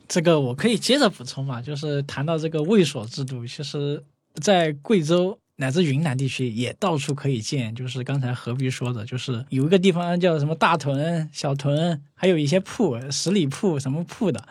[0.07, 4.01] 这个我可以接着补充嘛，就是谈到这个卫所制度，其实
[4.41, 5.37] 在贵州。
[5.55, 14.43] 乃至云南地区也到处可以见，就是刚才何必说的，就是有一个地方叫什么大屯、小屯，还有一些铺、十里铺、什么铺的，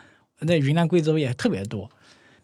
[0.47, 1.91] 在云南、贵州也特别多。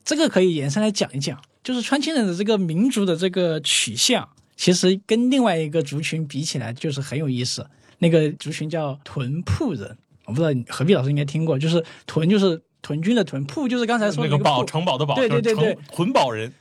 [0.05, 7.65] 这个可以延伸来讲一讲，就是川青人的这个民族的这个取向，其实跟另外一个族群比起来，就是很有意思。
[7.99, 16.53] 那个族群叫屯铺人，我不知道何必老师应该听过，就是屯就是屯军的屯，铺就是刚才说那个堡城堡的堡，对对对对，屯堡人。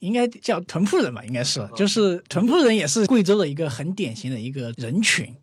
[0.00, 5.34] 应该叫屯铺人吧，应该是，就是屯铺人也是贵州的一个很典型的一个人群，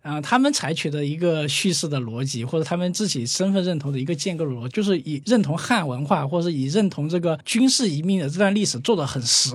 [0.00, 9.50] 啊，他们采取的一个叙事的逻辑，或者他们自己身份认同的一个建构逻辑，就是以认同汉文化，或者是以认同这个军事移民的这段历史做得很实，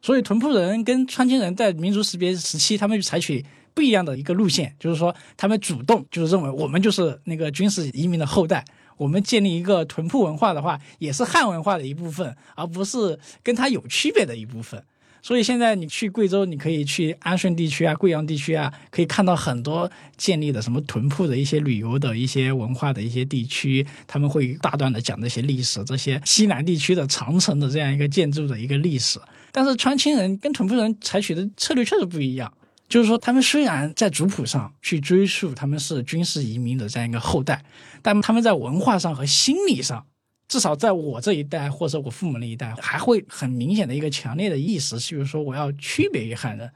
[0.00, 3.44] 所以屯铺人跟川青人在民族识别时期，他们就采取
[3.74, 8.64] 不一样的一个路线，就是说他们主动就是认为我们就是那个军事移民的后代。
[8.98, 14.84] 我们建立一个屯铺文化的话，也是汉文化的一部分，而不是跟它有区别的一部分。
[15.20, 29.18] 所以现在你去贵州，你可以去安顺地区啊、贵阳地区啊，可以看到很多建立的什么屯铺的一些旅游的一些文化的一些地区，他们会大段的讲这些历史，这些西南地区的长城的这样一个建筑的一个历史。
[29.50, 32.52] 但是川青人跟屯铺人采取的策略确实不一样。
[32.88, 37.62] 就是说，他们虽然在族谱上去追溯他们是军事移民的这样一个后代，
[38.00, 40.06] 但他们在文化上和心理上，
[40.48, 46.70] 至少在我这一代或者我父母那一代，还会很明显的一个强烈的意识，就是说我要区别于汉人，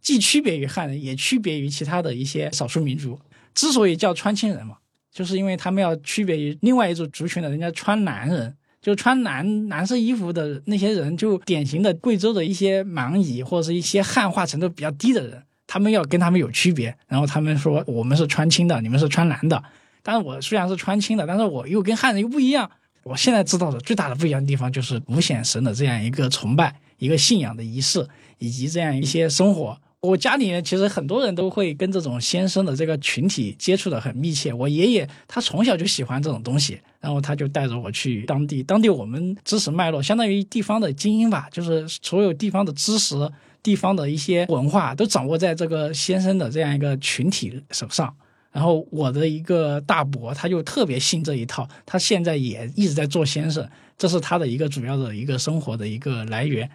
[0.00, 3.20] 既区别于汉人，也区别于其他的一些少数民族。
[3.54, 4.78] 之所以叫川青人嘛，
[5.12, 8.56] 就是因为他们要区别于另外一种族群的人家川南人。
[8.82, 16.94] 就穿蓝蓝色衣服的那些人，就典型的贵州的一些蛮夷或者是一些汉化程度比较低的人，他们要跟他们有区别。
[17.06, 19.62] 然后他们说我们是穿青的，你们是穿蓝的。
[20.02, 22.68] 但是我虽然是穿青的，但是我又跟汉人又不一样。
[23.04, 28.08] 我现在知道的最大的不一样的地方就是五显神的这样一个崇拜、一个信仰的仪式，
[28.38, 29.78] 以及这样一些生活。
[30.02, 34.52] 我家里面其实很多人都会跟这种先生的这个群体接触的很密切。
[34.52, 38.64] 我爷爷他从小就喜欢这种东西，然后他就带着我去当地。
[38.64, 43.14] 当地我们知识脉络相当于地方的精英吧，就是所有地方的知识、
[43.62, 48.12] 地方的一些文化都掌握在这个先生的这样一个群体手上。
[48.50, 56.68] 然后我的一个大伯他就特别信这一套，他现在也一直在做先生，这是他的一个主要的一个生活的一个来源。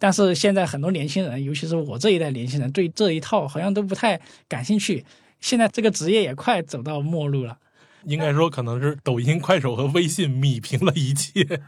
[0.00, 5.04] 但是现在很多年轻人，尤其是我这一代年轻人，对这一套好像都不太感兴趣。
[5.40, 7.58] 现在这个职业也快走到末路了。
[8.06, 11.60] 应该说，可能是抖音、快手和微信米平了一切。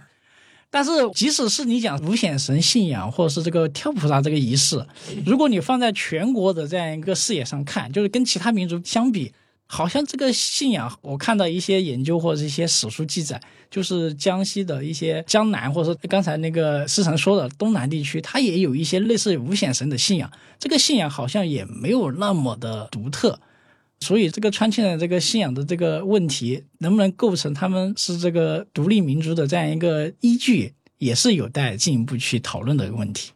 [0.71, 4.83] 但是，即使是你讲五显神信仰，或者是这个跳菩萨这个仪式，
[5.27, 9.31] 如果你放在全国的这样一个视野上看，就是跟其他民族相比，
[9.67, 13.41] 好像这个信仰，我看到一些研究或者一些史书记载，
[13.71, 20.31] 就是江西的一些江南，或者说刚才那个师承说的东南地区，它也有一些类似五显神的信仰。
[20.59, 23.41] 这个信仰好像也没有那么的独特，
[24.01, 33.33] 所以这个川青的这个信仰的这个问题，能不能构成他们是这个独立民族的这样一个依据，也是有待进一步去讨论的一个问题。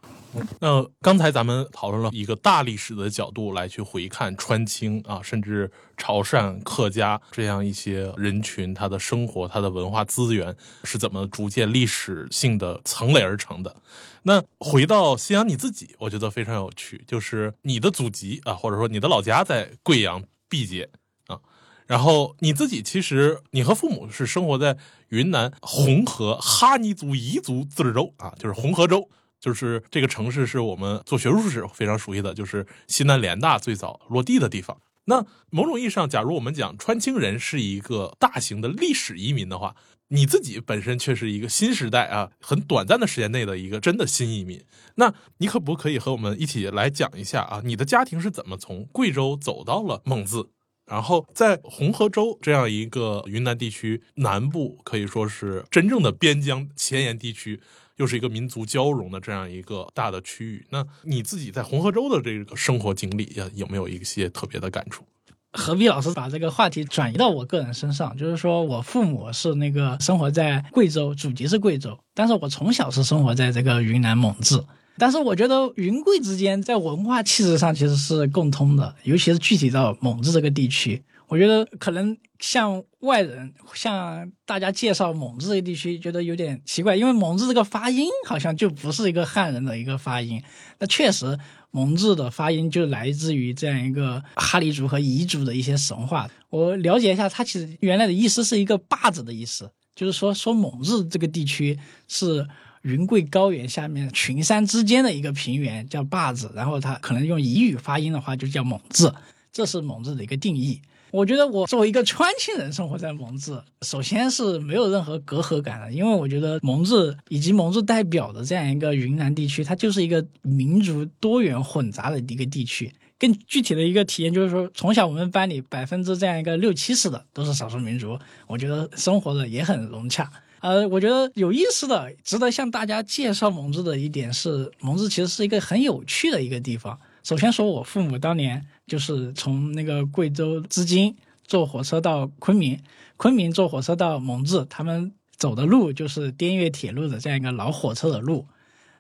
[0.60, 10.54] 那刚才咱们讨论了一个大历史的角度来去回看川青啊，甚至潮汕客家这样一些人群，他的生活、他的文化资源
[10.84, 13.74] 是怎么逐渐历史性的层垒而成的。
[14.22, 20.90] 那回到西安你自己，我觉得非常有趣，就是你的祖籍啊，或者说你的老家在贵阳毕节
[21.28, 21.38] 啊，
[21.86, 24.76] 然后你自己其实你和父母是生活在
[25.08, 29.08] 云南红河哈尼族彝族自治州啊，就是红河州。
[29.40, 34.80] 就是这个城市是我们做学术史非常熟悉的，就是西南联大最早落地的地方。
[35.08, 39.76] 那某种意义上，假如我们讲川青人是一个大型的历史移民的话，
[40.08, 44.64] 你自己本身却是一个新时代啊，很短暂的时间内的一个真的新移民。
[44.96, 47.62] 那你可不可以和我们一起来讲一下啊？
[47.64, 50.50] 你的家庭是怎么从贵州走到了蒙自，
[50.86, 57.60] 然后在红河州这样一个云南地区南部，可以说是真正的边疆前沿地区。
[57.96, 65.04] 又是一个民族交融的这样一个大的区域，那你自己在红河州的这个生活经历，有没有一些特别的感触？
[65.52, 68.14] 何必老师把这个话题转移到我个人身上？
[68.18, 74.62] 就是说我父母是那个生活在贵州，祖籍是贵州，但是我从小是生活在这个云南蒙自。
[74.98, 81.02] 但是我觉得云贵之间在文化气质上其实是共通的，尤其是具体到蒙自这个地区。
[81.28, 90.40] 我觉得可能向外人、向大家介绍蒙自这个地区，觉得有点奇怪，因为蒙自这个发音好像就不是一个汉人的一个发音。
[90.78, 91.36] 那确实，
[91.72, 96.30] 蒙自的发音就来自于这样一个哈尼族和彝族的一些神话。
[96.48, 102.46] 我了解一下，它其实原来的意思是一个坝子的意思，就是说说蒙自这个地区是
[102.82, 106.52] 云贵高原下面群山之间的一个平原，叫坝子。
[106.54, 109.12] 然后它可能用彝语发音的话，就叫蒙自，
[109.50, 110.80] 这是蒙自的一个定义。
[111.16, 122.92] 我觉得我作为一个川青人生活在蒙自，首先是没有任何隔阂感的，因为我觉得蒙自以及蒙自代表的这样一个云南地区，它就是一个民族多元混杂的一个地区。
[123.18, 130.30] 更具体的一个体验就是说，从小我们班里百分之这样一个六七十的都是少数民族，我觉得生活的也很融洽。
[130.60, 136.98] 呃，我觉得有意思的、值得向大家介绍蒙自的一点是，蒙自其实是一个很有趣的一个地方。
[137.22, 141.14] 首先说，我父母当年就是从那个贵州织金
[141.44, 142.78] 坐火车到昆明，
[143.16, 148.46] 昆明坐火车到蒙自，他们走的路就是滇越铁路的这样一个老火车的路。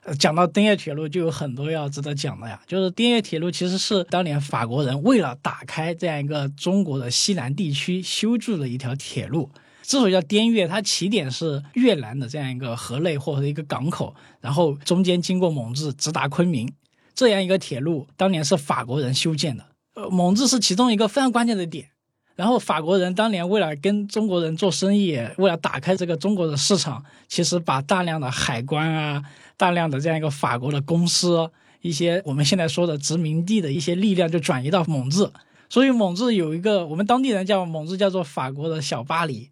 [0.02, 2.60] 呃，讲到滇越铁路，就有很多要值得讲的呀。
[2.66, 9.50] 就是滇越铁路其实是当年法国人为了打开这样一个中国的西南地区修筑的一条铁路。
[9.82, 16.72] 之所以叫滇越，它起点是越南的这样一个河内或者一个港口，然后中间经过蒙自，直达昆明。
[17.14, 19.64] 这样一个铁路，当年是法国人修建的，
[19.96, 21.88] 呃，蒙自是其中一个非常关键的点。
[22.34, 29.24] 然后法国人当年为了跟中国人做生意，为了打开这个中国的市场，其实把大量的海关啊，
[29.56, 35.32] 大量的这样一个法国的公司，一些我们现在说的殖民地的一些力量就转移到蒙自。
[35.70, 39.48] 所以蒙自有一个我们当地人叫蒙自叫做法国的小巴黎，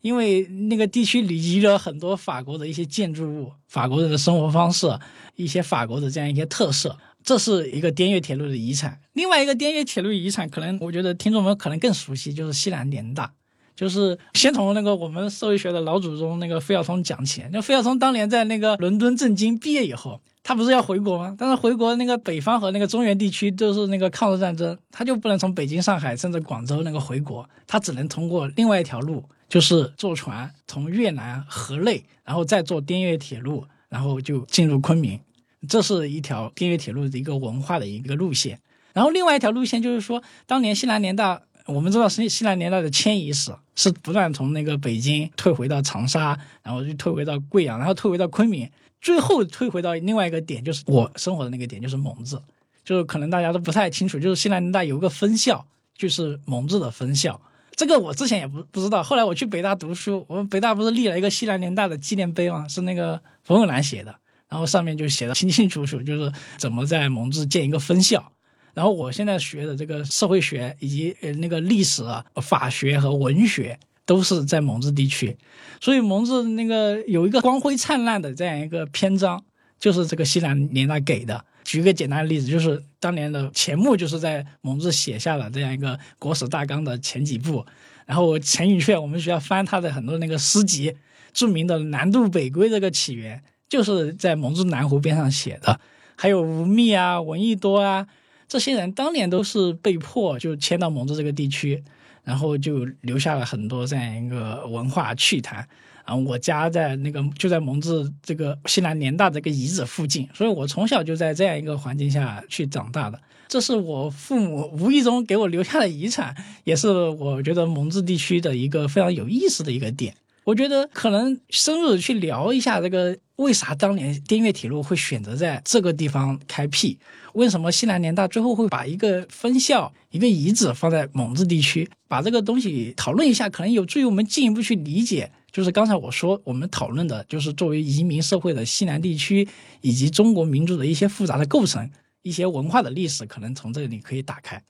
[0.00, 4.98] 因为那个地区里遗了很多法国的一些建筑物，法国人的生活方式。
[5.36, 9.00] 一些法国的这样一些特色，这是一个滇越铁路的遗产。
[9.14, 13.32] 另外一个滇越铁路遗产，可能我觉得听众们可能更熟悉，就是西南联大。
[13.74, 17.42] 就是先从那个我们社会学的老祖宗那个费孝通讲起。
[17.50, 21.34] 那费孝通当年在那个伦敦政经毕业以后，他不是要回国吗？
[21.36, 33.64] 但是回国那个北方和那个中原地区都是那个抗日战争，他就不能从北京、上海甚至广州那个回国，他只能通过另外一条路，就是坐船从越南河内，然后再坐滇越铁路。
[33.90, 35.20] 然后就进入昆明，
[35.64, 38.60] 这是一条滇越铁路的一个文化的一个路线。
[38.92, 52.40] 然后另外一条路线就是说，当年西南联大，我们知道西西南联大的迁移史是不断从那个北京退回到长沙，然后就退回到贵阳，然后退回到昆明，最后退回到另外一个点，就是我生活的那个点，就是蒙自。
[52.84, 55.64] 就是可能大家都不太清楚，就是西南联大有个分校，
[55.96, 57.40] 就是蒙自的分校。
[57.74, 62.68] 这个我之前也不不知道，后来我去北大读书，我们北大不是立了一个西南联大的纪念碑吗？
[62.68, 64.14] 是那个冯友兰写的，
[64.54, 68.30] 然后上面就写的清清楚楚，就是怎么在蒙自建一个分校。
[68.72, 72.04] 然后我现在学的这个社会学以及呃那个历史、
[72.40, 73.76] 法学和文学
[74.06, 75.36] 都是在蒙自地区，
[75.80, 79.42] 所以蒙自那个有一个光辉灿烂的这样一个篇章，
[79.80, 81.44] 就是这个西南联大给的。
[81.64, 87.66] 举个简单的例子，就是当年的钱穆就是在蒙自写下了这样一个国史大纲的前几部，
[88.06, 90.94] 然后陈寅恪我们学校翻他的很多那个诗集，
[91.32, 95.80] 著名的南渡北归这个起源就是在蒙自南湖边上写的，
[96.16, 98.06] 还有吴宓啊、闻一多啊，
[98.46, 101.82] 这些人当年都是被迫就迁到蒙自这个地区，
[102.22, 105.66] 然后就留下了很多这样一个文化趣谈。
[106.04, 113.18] 啊，我家在那个就在蒙自这个西南联大这个遗址附近，所以我从小就在这样一个环境下去长大的。
[113.48, 120.14] 这是我父母无意中给我留下的遗产，也是我觉得蒙自地区的一个非常有意思的一个点。
[120.44, 126.98] 我觉得可能深入的去聊一下这个为啥当年滇越铁路会选择在这个地方开辟，
[127.32, 135.30] 为什么西南联大最后会把一个分校、一个遗址放在蒙自地区，把这个东西讨论一下，可能有助于我们进一步去理解。
[135.50, 139.48] 就是刚才我说我们讨论的，就是作为移民社会的西南地区
[139.80, 141.88] 以及中国民族的一些复杂的构成，
[142.22, 144.62] 一些文化的历史，可能从这里可以打开。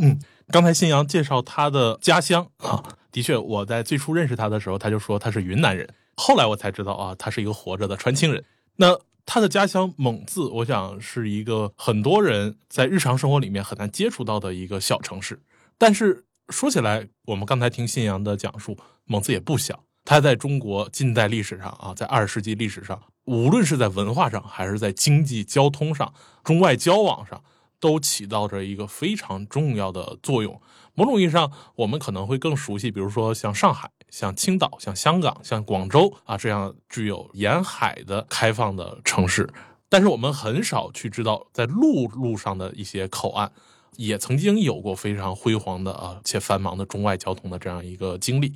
[0.00, 2.82] 嗯，刚才新阳介绍他的家乡啊，
[3.12, 5.86] 的确，我在最初认识他的时候，他就说他是云南人，
[6.16, 8.42] 后来我才知道啊，他是一个活着的川青人。
[8.76, 15.38] 那他的家乡蒙自，我想是一个很多人在日常生活里面很难接触到的一个小城市。
[15.76, 19.84] 但是说起来，我们刚才听信阳的讲述，蒙自也不小。
[20.04, 27.44] 它在中国近代历史上啊，在二十世纪历史上，无论是在文化上，还是在经济交通上、中外交往上，
[27.80, 30.60] 都起到着一个非常重要的作用。
[30.94, 39.48] 某种意义上，我们可能会更熟悉，比如说像上海、像青岛、像香港、像广州啊这样具有沿海的开放的城市，
[39.88, 43.50] 但是我们很少去知道在陆路上的一些口岸。
[43.96, 48.52] 也曾经有过非常辉煌的啊且繁忙的中外交通的这样一个经历，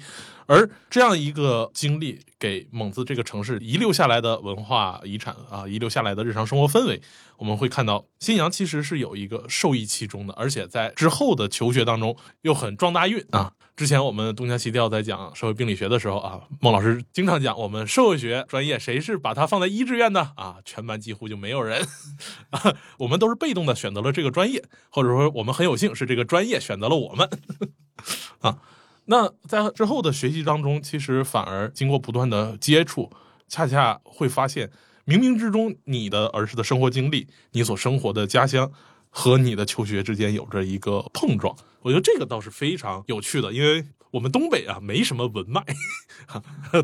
[0.47, 7.01] 而这样一个经历给蒙自这个城市遗留下来的文化遗产啊，遗留下来的日常生活氛围，
[7.37, 13.53] 我们会看到新阳其实是有一个受益其中的，而且在之后的求学当中又很撞大运啊。
[13.77, 21.85] 之前我们东腔西调在讲社会病理学的时候啊，孟老师经常讲我们社会学专业谁是把它放在一志愿的啊，全班几乎就没有人，
[22.99, 27.29] 我们都是被动的选择了这个专业，或者说我们很有幸是这个专业选择了我们
[28.41, 28.59] 啊。
[29.07, 33.11] 那在之后的学习当中，其实反而经过不断的接触，
[33.49, 34.71] 恰恰会发现
[35.05, 38.71] 冥冥之中你的儿时的生活经历，你所生活的家乡。
[39.17, 41.55] 和你的求学之间有着一个碰撞，
[41.85, 45.63] 我觉得这个倒是非常有趣的，因为我们东北啊没什么文脉，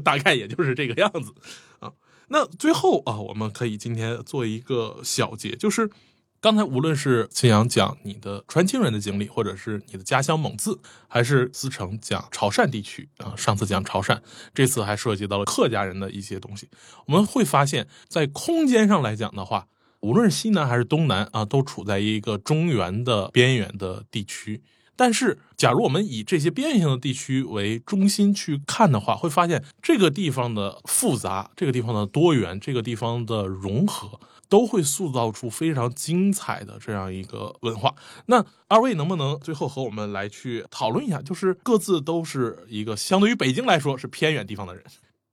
[0.05, 1.33] 大概也就是这个样子
[1.79, 1.91] 啊。
[2.29, 5.91] 那最后啊，我们可以今天做一个小结，就是
[6.39, 10.79] 刚才无论是青阳讲你的传清人的经历，或者是你的家乡蒙自，
[11.09, 14.21] 还是思成讲潮汕地区啊，上次讲潮汕，
[14.53, 16.69] 这次还涉及到了客家人的一些东西，
[17.07, 19.67] 我们会发现，在空间上来讲的话。
[20.03, 24.63] 无论是西南还是东南啊，都处在一个中原的边缘的地区。
[25.03, 34.21] 但是，假如我们以这些边缘性的地区为中心去看的话，会发现这个地方的复杂、这个地方的多元、这个地方的融合，
[34.51, 37.95] 都会塑造出非常精彩的这样一个文化。
[38.27, 41.23] 那二位能不能最后和我们来去讨论一下？
[41.23, 44.85] 就是各自都是一个相对于北京来说是偏远地方的人。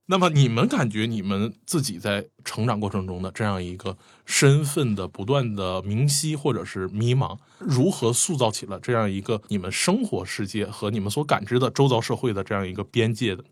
[0.10, 13.44] 那么你们感觉你们自己在成长过程中的这样一个身份的不断的明晰或者是迷茫，如何塑造起了这样一个你们生活世界和你们所感知的周遭社会的这样一个边界的？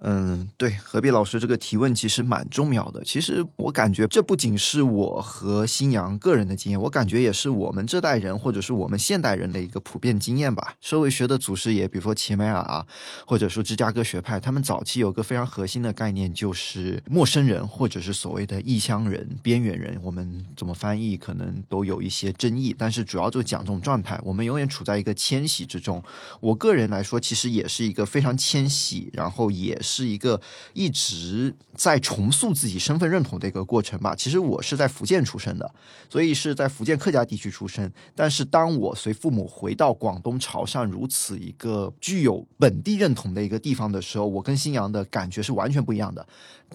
[0.00, 3.02] 嗯，对，何必老师这个提问其实蛮重要的。
[3.02, 10.76] 其实我感觉这不仅是我和新阳个人的经验，我感觉也是我们这代人或者是我们现代人的一个普遍经验吧。
[10.80, 12.86] 社会学的祖师爷，比如说齐美尔啊，
[13.26, 19.98] 或者说芝加哥学派，他们早期有个非常核心的概念，就是陌生人或者是所谓的异乡人、边缘人。
[20.00, 24.20] 我们怎么翻译可能都有一些争议，但是主要就讲这种状态。
[24.22, 26.00] 我们永远处在一个迁徙之中。
[26.38, 29.76] 我个人来说，其实也是一个非常迁徙，然后也。
[29.88, 30.40] 是一个
[30.74, 34.14] 一直在重塑自己身份认同的一个过程吧。
[34.14, 35.74] 其实我是在福建出生的，
[36.10, 37.90] 所以是在福建客家地区出生。
[38.14, 46.26] 但是当我随父母回到广东潮汕如此一个具有本地认同的一个地方的时候，我跟新阳的感觉是完全不一样的。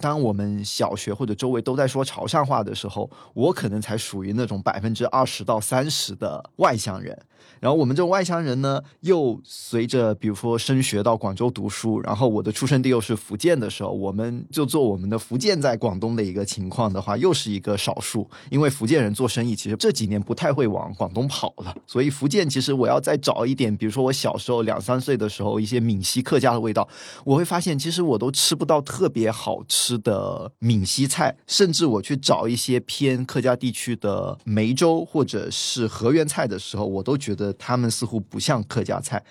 [0.02, 7.16] 当我们小学或者周围都在说潮汕话的时候，我可能才属于那种百分之二十到三十的外乡人。
[7.60, 13.04] 然后我们这种外乡人呢，又随着比如说升学到广州读书，然后我的出生地又。
[13.04, 26.88] 是福建的时候，我们就做我们的福建在广东的一个情况的话，又是一个少数，因为福建人做生意其实这几年不太会往广东跑了，所以福建其实我要再找一点，比如说我小时候两三岁的时候一些闽西客家的味道，
[27.26, 39.22] 我会发现其实我都吃不到特别好吃吃的闽西菜，甚至我去找一些偏客家地区的梅州或者是河源菜的时候，我都觉得他们似乎不像客家菜。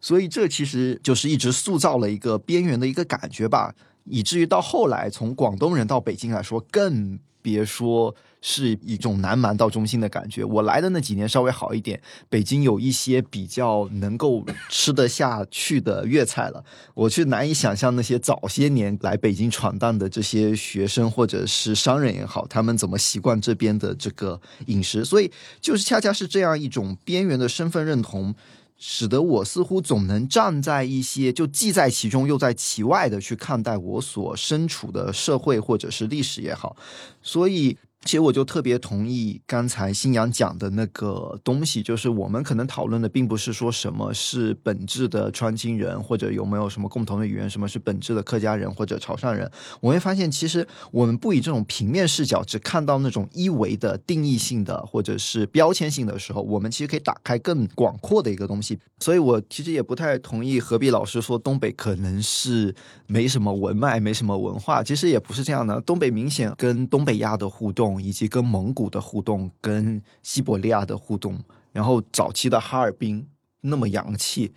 [0.00, 3.72] 所以这其实就是一直塑造了一个边缘的一个感觉吧，
[4.04, 8.12] 以至于到后来从广东人到北京来说，更别说
[8.42, 10.42] 是一种南蛮到中心的感觉。
[10.44, 16.64] 我来的那几年稍微好一点，北京有一些比较能够吃得下去的粤菜了。
[16.94, 25.04] 我却难以想象那些早些年来北京闯荡的这些学生或者是商人也好，他们怎么习惯这边的这个饮食。
[25.04, 25.30] 所以
[25.60, 28.34] 就是恰恰是这样一种边缘的身份认同。
[28.82, 36.74] 使得我似乎总能站在一些就既在其中又在其外的去看待我所身处的社会或者是历史也好，
[37.20, 37.76] 所以。
[38.06, 49.48] 其实我就特别同意刚才新阳讲的那个东西，就是我们可能讨论的并不是说什么是本质的川津人，或者有没有什么共同的语言，什么是本质的客家人或者潮汕人。
[49.82, 58.78] 我会发现，其实我们不以这种平面视角，只看到那种一维的定义性的或者是标签性的时候，我们其实可以打开更广阔的一个东西。
[59.00, 62.74] 所以我其实也不太同意何必老师说东北可能是
[63.06, 65.78] 没什么文脉、没什么文化，其实也不是这样的。
[65.82, 67.89] 东北明显跟东北亚的互动。
[67.98, 73.26] 以及跟蒙古的互动，跟西伯利亚的互动，然后早期的哈尔滨
[73.62, 74.52] 那么洋气。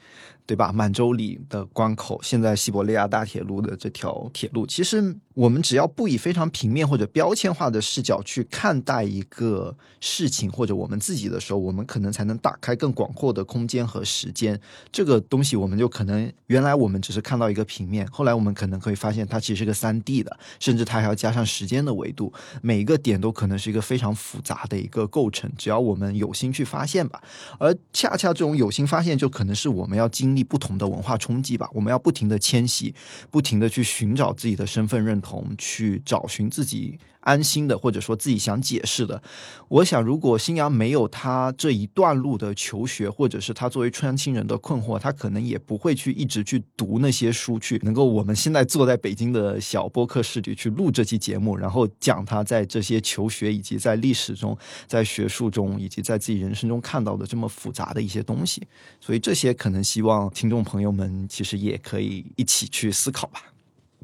[0.45, 0.73] 对吧？
[0.73, 14.59] 满洲里的关口，现在西伯利亚大铁路的这条铁路，其实我们只要不以非常平面或者标签化的视角去看待一个事情或者我们自己的时候，我们可能才能打开更广阔的空间和时间。
[14.91, 25.49] 这个东西我们就可能原来我们只是看到一个平面，后来我们可能可以发现它其实是个三 D 的，甚至它还要加上时间的维度，每一个点都可能是一个非常复杂的一个构成。
[25.57, 27.23] 只要我们有心去发现吧，
[27.57, 30.32] 而恰恰这种有心发现，就可能是我们要经。
[30.33, 32.91] 经历不同的文化冲击吧，我们要不停的迁徙，
[33.29, 36.97] 不停的去寻找自己的身份认同，去找寻自己。
[37.23, 39.21] 安心的，或者说自己想解释的，
[39.67, 54.57] 我想，如果新阳没有他这一段路的求学，或者是他作为川青人的困惑，他可能也不会去一直去读那些书，去能够我们现在坐在北京的小播客室里去录这期节目，然后讲他在这些求学以及在历史中、
[54.87, 58.61] 在学术中以及在自己人生中看到的这么复杂的一些东西。
[58.99, 63.41] 所以这些可能希望听众朋友们其实也可以一起去思考吧。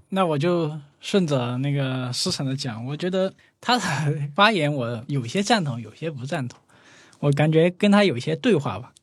[0.10, 3.82] 那我就顺着那个思成的讲，我觉得他的
[4.36, 6.60] 发言我有些赞同，有些不赞同。
[7.20, 8.94] 我感觉跟他有一些对话吧。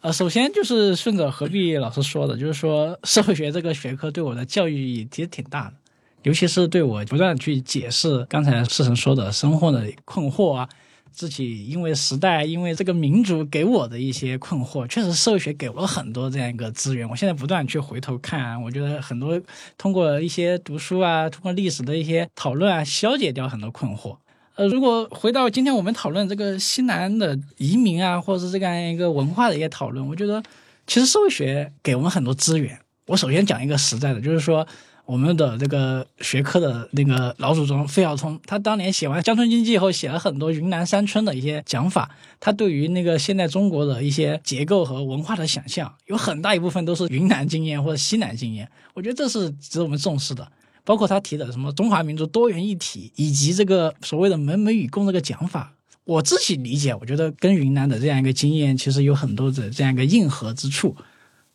[0.00, 5.74] 呃，首先就是顺着何必老师说的，就是说社会学这个学科对我的教育意义其实挺大的，
[6.22, 10.68] 尤其是对我不断去解释刚才思成说的生活的困惑啊。
[11.12, 17.08] 自己因为时代，因为这个民族给我的一些困惑，确实社会学给我很多这样一个资源。
[17.08, 19.40] 我现在不断去回头看，我觉得很多
[19.76, 24.16] 通过一些读书啊，通过历史的一些讨论啊，消解掉很多困惑。
[24.56, 30.42] 呃，如果回到今天我们讨论这个西南的移民啊，或者是这样一个文化的一些讨论，我觉得
[30.86, 32.78] 其实社会学给我们很多资源。
[33.06, 34.66] 我首先讲一个实在的，就是说。
[35.04, 42.10] 我们的这个学科的那个老祖宗费孝通，他当年写完《乡村经济》以后，写了很多云南山村的一些讲法。
[42.40, 48.68] 他对于那个现代中国的一些结构和文化的想象，有很大一部分都是云南经验或者西南经验。
[48.94, 50.50] 我觉得这是值得我们重视的。
[50.84, 55.72] 包括他提的什么中华民族多元一体，以及这个所谓的门门与共这个讲法，
[56.02, 60.96] 我自己理解，我觉得跟云南的这样一个经验其实有很多的这样一个硬核之处。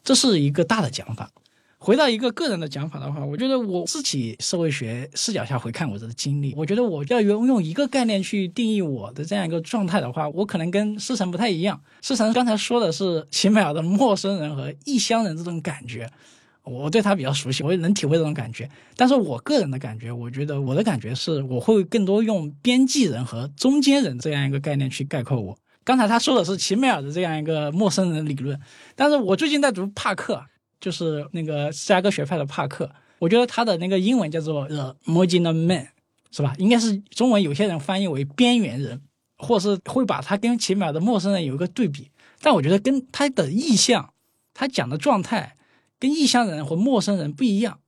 [0.02, 1.30] 这是一个大的讲法。
[1.88, 11.82] 回到一个个人的讲法的话，我觉得我自己社会学视角下回看我的经历，我觉得我要用用一个概念去定义我的这样一个状态的话，我可能跟思成不太一样。
[12.02, 16.12] 思成刚才说的是齐美尔的陌生人和异乡人这种感觉，
[16.66, 18.70] 我对他比较熟悉，我也能体会这种感觉。
[18.98, 25.58] 但是我个人的感觉，我觉得我的感觉是，我会更多用边际人和中间人这样一个概念去概括我。
[25.86, 28.60] 刚才他说的是齐美尔的这样一个陌生人理论，
[28.98, 30.44] 但是我最近在读帕克。
[30.80, 35.88] 就是那个芝加哥学派的帕克，我觉得他的那个英文叫做 The Marginal Man，
[36.32, 36.54] 是吧？
[36.58, 39.02] 应该是中文有些人翻译为边缘人，
[39.38, 42.12] 或是会把他跟奇妙的陌生人有一个对比。
[42.40, 44.14] 但我觉得跟他的意向，
[44.54, 45.56] 他讲的状态
[46.00, 47.80] 跟异乡人或陌生人不一样。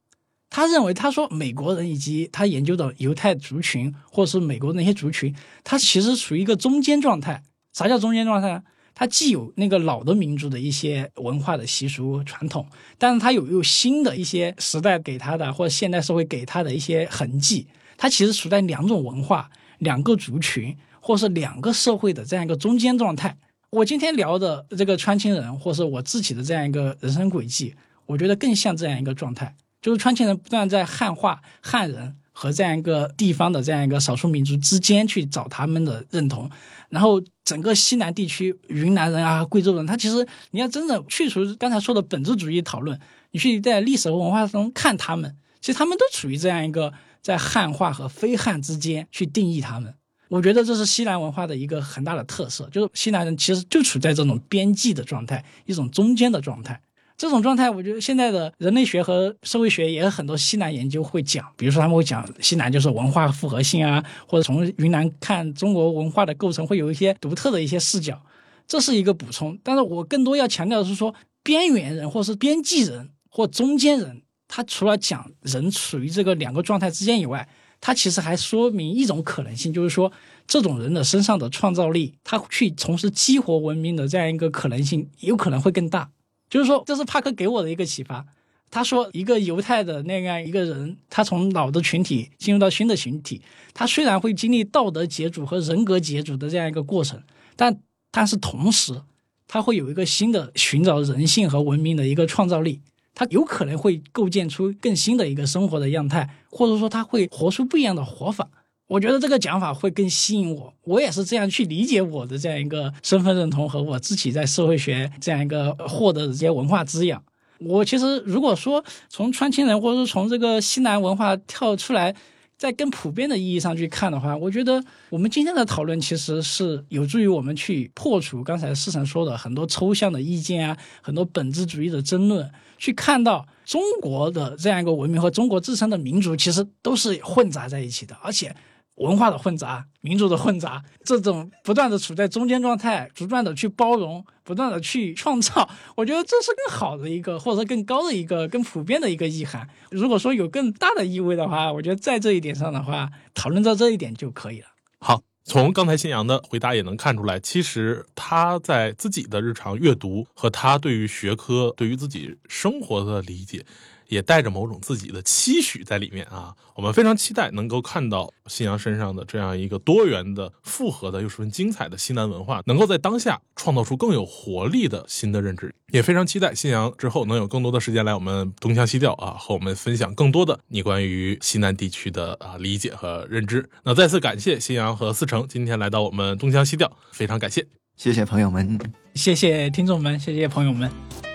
[0.49, 7.43] 他认为他说美国人以及他研究的犹太族群，或者是美国那些族群，他其实处于一个中间状态。
[7.71, 8.63] 啥叫中间状态？
[8.99, 17.65] 它既有那个老的民族的一些文化的习俗传统，但是它有有新的一些时代给它的或者现代社会给它的一些痕迹。
[17.95, 23.37] 它其实处在两种文化、两个族群或是两个社会的这样一个中间状态。
[23.69, 27.73] 我今天聊的这个川青人，或是我自己的这样一个人生轨迹，
[28.05, 36.49] 我觉得更像这样一个状态，就是川青人不断在汉化汉人和这样一个地方的这样一个少数民族之间去找他们的认同。
[36.87, 42.97] 然后整个西南地区，云南人啊、贵州人，他其实你要真的去除刚才说的本质主义讨论，
[43.31, 49.93] 你去在历史和文化中看他们，其实他们都处于这样一个在汉化和非汉之间去定义他们。
[50.29, 56.79] 我觉得这是西南文化的一个很大的特色，就是西南人其实就处在这种边际的状态，一种中间的状态。
[57.19, 68.21] 这种状态，我觉得现在的人类学和社会学也有很多西南研究会讲，比如说他们会讲西南就是文化复合性啊，或者从云南看中国文化的构成，会有一些独特的一些视角，
[68.65, 69.59] 这是一个补充。
[69.61, 71.13] 但是我更多要强调的是说，
[71.43, 77.49] 边缘人或是边际人或中间人，他除了讲人处于这个两个状态之间以外，
[77.81, 80.09] 他其实还说明一种可能性，就是说
[80.47, 86.09] 这种人的身上的创造力，他去从事激活文明的这样一个可能性，有可能会更大。
[86.49, 88.25] 就是说，这是帕克给我的一个启发。
[88.71, 93.41] 他说，一个犹太的那样一个人，他从老的群体进入到新的群体，
[93.73, 97.21] 他虽然会经历道德解组和人格解组的这样一个过程，
[97.55, 97.79] 但
[98.11, 99.01] 但是同时，
[99.47, 102.79] 他会有一个新的寻找人性和文明的一个创造力，
[103.15, 108.47] 他有可能会构建出更新的一个生活的样态，或者说他会活出不一样的活法。
[108.89, 117.23] 我觉得这个讲法会更吸引我，我也是这样去理解我的这样一个身份认同和我自己在社会学这样一个获得的这些文化滋养。
[117.59, 122.15] 我其实如果说从川青人或者说从这个西南文化跳出来，
[122.57, 138.55] 在更普遍的意义上去看的话，我觉得我们今天的讨论其实是有助于我们去破除刚才思成说的很多抽象的意见啊，很多本质主义的争论，去看到中国的这样一个文明和中国自身的民族其实都是混杂在一起的，而且。
[138.99, 149.67] 文化的混杂，民族的混杂，这种不断的处在中间状态，不断的去包容，不断的去创造， 我觉得这是更好的一个，或者说更高的一个，更普遍的一个意涵。
[149.89, 154.67] 如果说有更大的意味的话，我觉得在这一点上的话，讨论到这一点就可以了。
[154.99, 163.65] 好，从刚才新阳的回答也能看出来，其实他在自己的日常阅读和他对于学科、对于自己生活的理解。
[164.09, 175.73] 也带着某种自己的期许在里面啊，我们非常期待能够看到新阳身上的这样一个多元的、复合的又十分精彩的西南文化，能够在当下创造出更有活力的新的认知。
[175.91, 183.67] 也非常期待新阳之后能有更多的时间来我们东腔西调啊，和我们分享更多的你关于西南地区的啊理解和认知。
[183.83, 188.79] 那再次感谢新阳和思成今天来到我们东腔西调，非常感谢，谢谢朋友们，
[189.13, 191.28] 谢谢听众们，谢谢朋友们。